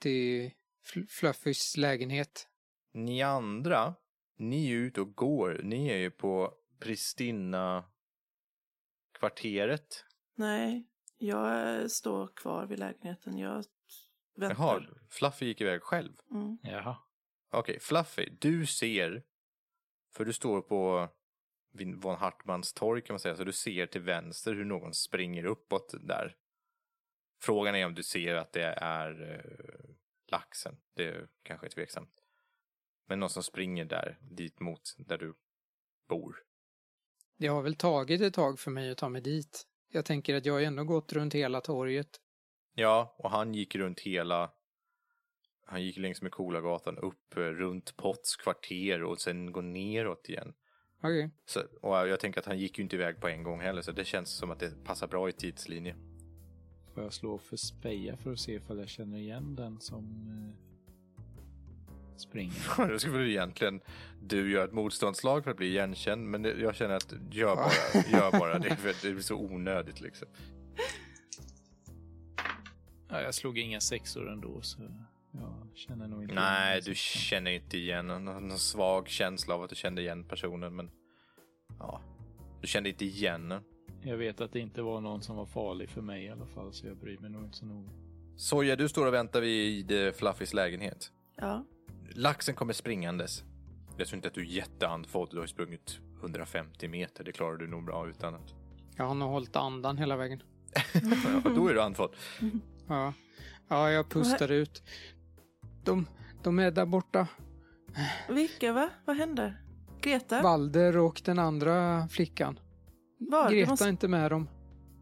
[0.00, 0.50] Till
[0.86, 2.48] Fl- Fluffys lägenhet.
[2.92, 3.94] Ni andra,
[4.36, 5.60] ni är ute och går.
[5.62, 7.84] Ni är ju på Pristina
[9.18, 10.04] kvarteret.
[10.34, 10.86] Nej,
[11.18, 13.38] jag står kvar vid lägenheten.
[13.38, 13.64] Jag
[14.38, 14.64] väntar.
[14.64, 16.12] Jaha, Fluffy gick iväg själv.
[16.30, 16.58] Mm.
[16.62, 16.96] Jaha.
[17.50, 19.22] Okej, Fluffy, du ser,
[20.14, 21.08] för du står på
[21.96, 25.94] von Hartmans torg kan man säga, så du ser till vänster hur någon springer uppåt
[26.00, 26.36] där.
[27.40, 29.94] Frågan är om du ser att det är eh,
[30.30, 30.76] laxen.
[30.94, 32.24] Det kanske är tveksamt.
[33.06, 35.34] Men någon som springer där, dit mot där du
[36.08, 36.42] bor.
[37.36, 39.66] Det har väl tagit ett tag för mig att ta mig dit.
[39.90, 42.20] Jag tänker att jag har ändå gått runt hela torget.
[42.78, 44.50] Ja, och han gick runt hela...
[45.66, 50.52] Han gick längs med Kolagatan upp eh, runt Potts kvarter och sen går neråt igen.
[51.02, 51.30] Okej.
[51.46, 53.92] Så, och jag tänker att han gick ju inte iväg på en gång heller, så
[53.92, 55.96] det känns som att det passar bra i tidslinje.
[56.94, 62.16] Får jag slå för speja för att se ifall jag känner igen den som eh,
[62.16, 62.88] springer?
[62.88, 63.80] Då skulle väl egentligen
[64.22, 68.02] du göra ett motståndslag för att bli igenkänd, men det, jag känner att gör bara,
[68.12, 70.28] gör bara det, för att det är så onödigt liksom.
[73.08, 74.82] Ja, jag slog inga sexor ändå så
[75.32, 79.62] jag känner nog inte Nej, igen du känner inte igen någon, någon svag känsla av
[79.62, 80.90] att du kände igen personen, men
[81.78, 82.00] ja,
[82.60, 83.62] du kände inte igen den.
[84.02, 86.72] Jag vet att det inte var någon som var farlig för mig i alla fall
[86.72, 87.90] så jag bryr mig nog inte så noga.
[88.36, 91.12] Soja, du står och väntar vid eh, Fluffys lägenhet.
[91.36, 91.64] Ja,
[92.14, 93.44] Laxen kommer springandes.
[93.98, 97.56] Jag tror inte att du är jätteandfådd, du har ju sprungit 150 meter, det klarar
[97.56, 98.54] du nog bra utan att...
[98.96, 100.42] Jag har nog hållit andan hela vägen.
[101.44, 102.14] Ja, då är du andfådd.
[102.88, 103.12] Ja.
[103.68, 104.82] Ja, jag pustar ut.
[105.84, 106.06] De,
[106.42, 107.26] de är där borta.
[108.28, 108.90] vilka va?
[109.04, 109.62] Vad händer?
[110.00, 110.42] Greta?
[110.42, 112.58] Valder och den andra flickan.
[113.18, 113.50] Var?
[113.50, 114.48] Greta är måste, inte med dem.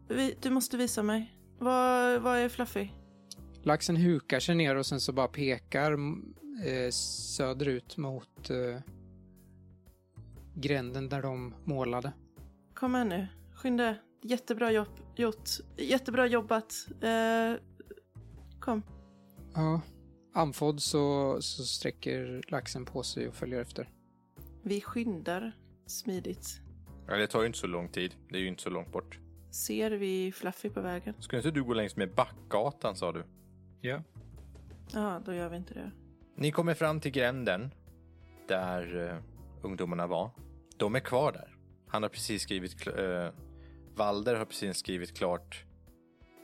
[0.07, 1.33] vi, du måste visa mig.
[1.59, 2.89] Vad vad är Fluffy?
[3.63, 5.91] Laxen hukar sig ner och sen så bara pekar
[6.65, 8.81] eh, söderut mot eh,
[10.55, 12.11] gränden där de målade.
[12.73, 13.27] Kom här nu.
[13.55, 13.95] Skynda.
[14.23, 15.49] Jättebra jobb, gjort.
[15.77, 16.87] Jättebra jobbat.
[17.01, 17.53] Eh,
[18.67, 18.83] kom.
[19.53, 19.81] Ja.
[20.33, 23.89] Andfådd så, så sträcker laxen på sig och följer efter.
[24.63, 25.51] Vi skyndar
[25.85, 26.61] smidigt.
[27.07, 29.19] Ja, det tar ju inte så lång tid, det är ju inte så långt bort.
[29.51, 31.13] Ser vi Fluffy på vägen?
[31.19, 33.23] Skulle inte du gå längs med Backgatan sa du?
[33.81, 34.03] Ja.
[34.93, 35.91] Ja, då gör vi inte det.
[36.35, 37.73] Ni kommer fram till gränden
[38.47, 39.17] där eh,
[39.65, 40.29] ungdomarna var.
[40.77, 41.55] De är kvar där.
[41.87, 43.29] Han har precis skrivit, eh,
[43.95, 45.65] Valder har precis skrivit klart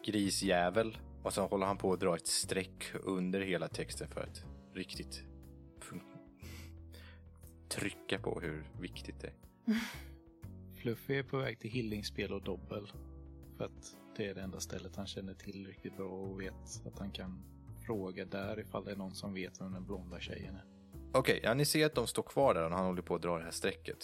[0.05, 4.43] grisjävel och så håller han på att dra ett streck under hela texten för att
[4.73, 5.23] riktigt
[7.69, 9.33] trycka på hur viktigt det är.
[10.81, 12.91] Fluffy är på väg till Hillingspel och Dobbel.
[13.57, 16.99] För att det är det enda stället han känner till riktigt bra och vet att
[16.99, 17.43] han kan
[17.85, 20.65] fråga där ifall det är någon som vet vem den blonda tjejen är.
[21.13, 23.37] Okej, ja, ni ser att de står kvar där och han håller på att dra
[23.37, 23.97] det här strecket.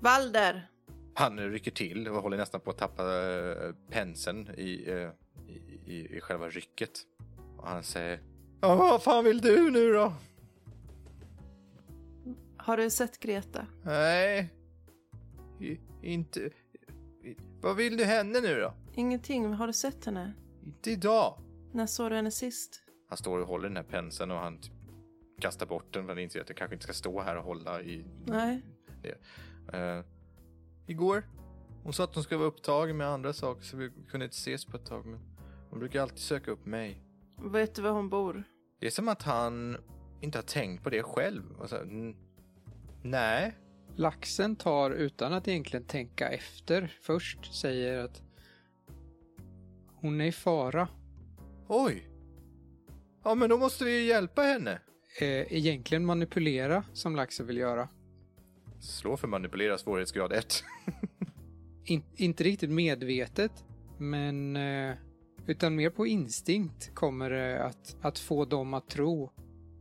[0.00, 0.70] Valder!
[1.14, 5.10] Han rycker till och håller nästan på att tappa uh, penseln i, eh,
[5.48, 6.90] i, i, i själva rycket.
[7.56, 8.20] Och han säger
[8.60, 10.12] Ja, vad fan vill du nu då?
[12.56, 13.66] Har du sett Greta?
[13.82, 14.54] Nej,
[15.60, 16.40] I, inte...
[16.40, 18.74] I, vad vill du henne nu då?
[18.94, 19.52] Ingenting.
[19.52, 20.32] Har du sett henne?
[20.64, 21.38] Inte idag.
[21.72, 22.82] När såg du henne sist?
[23.08, 24.72] Han står och håller den här penseln och han typ
[25.40, 27.82] kastar bort den för han inser att det kanske inte ska stå här och hålla
[27.82, 28.04] i...
[28.26, 28.62] Nej.
[29.72, 30.04] Eh,
[30.86, 31.22] igår.
[31.82, 34.64] Hon sa att hon skulle vara upptagen med andra saker så vi kunde inte ses
[34.64, 35.06] på ett tag.
[35.06, 35.20] Men
[35.70, 37.02] hon brukar alltid söka upp mig.
[37.52, 38.44] Vet du var hon bor?
[38.80, 39.76] Det är som att han
[40.20, 41.42] inte har tänkt på det själv.
[41.58, 42.16] Och så, n-
[43.02, 43.54] nej.
[43.96, 48.22] Laxen tar utan att egentligen tänka efter först säger att
[50.00, 50.88] hon är i fara.
[51.68, 52.08] Oj.
[53.24, 54.80] Ja, men då måste vi ju hjälpa henne.
[55.20, 57.88] Eh, egentligen manipulera som laxen vill göra.
[58.80, 60.64] Slå för manipulera svårighetsgrad 1.
[61.84, 63.64] In, inte riktigt medvetet,
[63.98, 64.94] men eh,
[65.48, 69.30] utan mer på instinkt kommer det att, att få dem att tro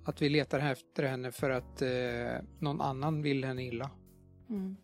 [0.05, 3.91] att vi letar efter henne för att eh, någon annan vill henne illa.
[4.49, 4.76] Mm.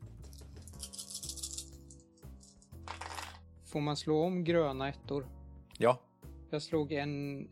[3.66, 5.28] Får man slå om gröna ettor?
[5.78, 6.00] ja.
[6.50, 7.48] Jag slog en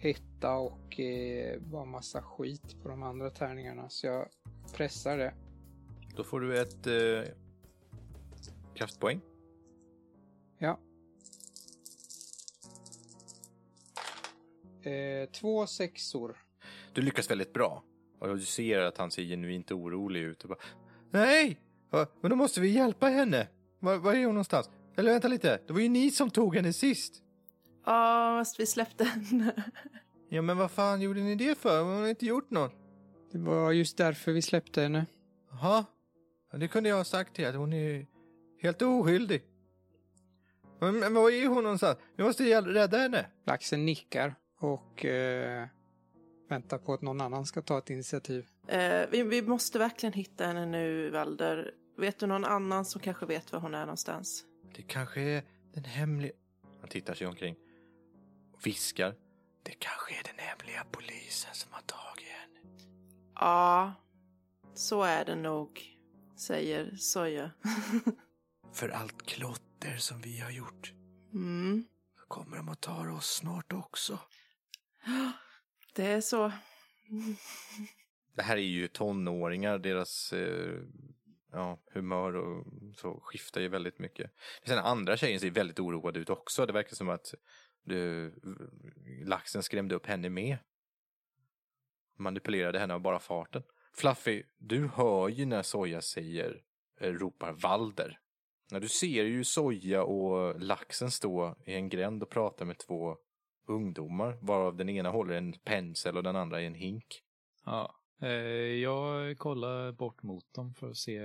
[0.00, 4.28] etta och eh, bara massa skit på de andra tärningarna så jag
[4.76, 5.34] pressar det.
[6.16, 7.32] Då får du ett eh,
[8.74, 9.20] kraftpoäng.
[14.86, 16.36] Eh, två sexor.
[16.92, 17.82] Du lyckas väldigt bra.
[18.18, 20.42] Och du ser att han ser genuint orolig ut.
[20.42, 20.58] Och bara,
[21.10, 21.60] Nej!
[22.20, 23.48] Men då måste vi hjälpa henne.
[23.78, 24.70] Var, var är hon någonstans?
[24.96, 27.22] Eller vänta lite, det var ju ni som tog henne sist.
[27.86, 29.54] Ja, fast vi släppte henne.
[30.28, 31.82] Ja, men vad fan gjorde ni det för?
[31.82, 32.72] Hon har inte gjort något.
[33.32, 35.06] Det var just därför vi släppte henne.
[35.50, 35.84] Jaha.
[36.52, 38.06] Ja, det kunde jag ha sagt till att hon är
[38.62, 39.42] helt oskyldig.
[40.78, 41.98] Men, men var är hon någonstans?
[42.16, 43.26] Vi måste rädda henne.
[43.46, 45.68] Laxen nickar och eh,
[46.48, 48.46] väntar på att någon annan ska ta ett initiativ.
[48.68, 51.74] Eh, vi, vi måste verkligen hitta henne nu, Valder.
[51.96, 54.44] Vet du någon annan som kanske vet var hon är någonstans?
[54.76, 55.42] Det kanske är
[55.74, 56.32] den hemliga...
[56.80, 57.56] Han tittar sig omkring
[58.52, 59.14] och viskar.
[59.62, 62.60] Det kanske är den hemliga polisen som har tagit henne.
[63.34, 63.94] Ja,
[64.74, 65.82] så är det nog,
[66.36, 67.50] säger Soja.
[68.72, 70.92] För allt klotter som vi har gjort
[71.32, 71.84] mm,
[72.28, 74.18] kommer de att ta oss snart också.
[75.94, 76.52] det är så.
[78.34, 80.80] Det här är ju tonåringar, deras eh,
[81.52, 84.30] ja, humör och så skiftar ju väldigt mycket.
[84.66, 86.66] Sen andra tjejen ser väldigt oroad ut också.
[86.66, 87.34] Det verkar som att
[87.82, 88.34] du,
[89.24, 90.58] laxen skrämde upp henne med.
[92.16, 93.62] Manipulerade henne av bara farten.
[93.96, 96.62] Fluffy, du hör ju när Soja säger,
[97.00, 98.20] eh, ropar Valder.
[98.70, 103.16] När du ser ju Soja och laxen stå i en gränd och prata med två
[103.66, 107.22] ungdomar, varav den ena håller en pensel och den andra i en hink.
[107.64, 108.28] Ja, eh,
[108.82, 111.20] jag kollar bort mot dem för att se.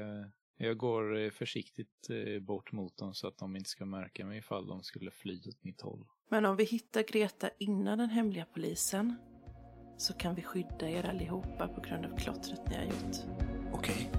[0.58, 4.38] Jag går eh, försiktigt eh, bort mot dem så att de inte ska märka mig
[4.38, 6.06] ifall de skulle fly åt mitt håll.
[6.30, 9.16] Men om vi hittar Greta innan den hemliga polisen
[9.98, 13.16] så kan vi skydda er allihopa på grund av klottret ni har gjort.
[13.74, 14.12] Okej,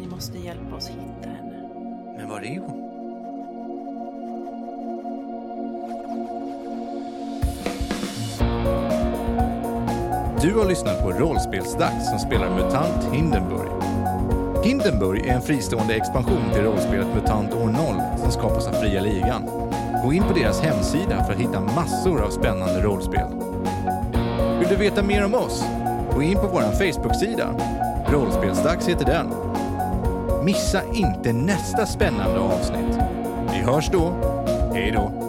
[0.00, 1.62] Ni måste hjälpa oss hitta henne.
[2.16, 2.85] men var är hon?
[10.46, 13.68] Du har lyssnat på Rollspelsdags som spelar MUTANT Hindenburg.
[14.64, 17.74] Hindenburg är en fristående expansion till rollspelet MUTANT år 0
[18.16, 19.42] som skapas av Fria Ligan.
[20.04, 23.26] Gå in på deras hemsida för att hitta massor av spännande rollspel.
[24.58, 25.64] Vill du veta mer om oss?
[26.14, 27.54] Gå in på vår Facebook-sida.
[28.08, 29.26] Rollspelsdags heter den.
[30.44, 32.98] Missa inte nästa spännande avsnitt.
[33.52, 34.12] Vi hörs då.
[34.74, 35.25] Hej då!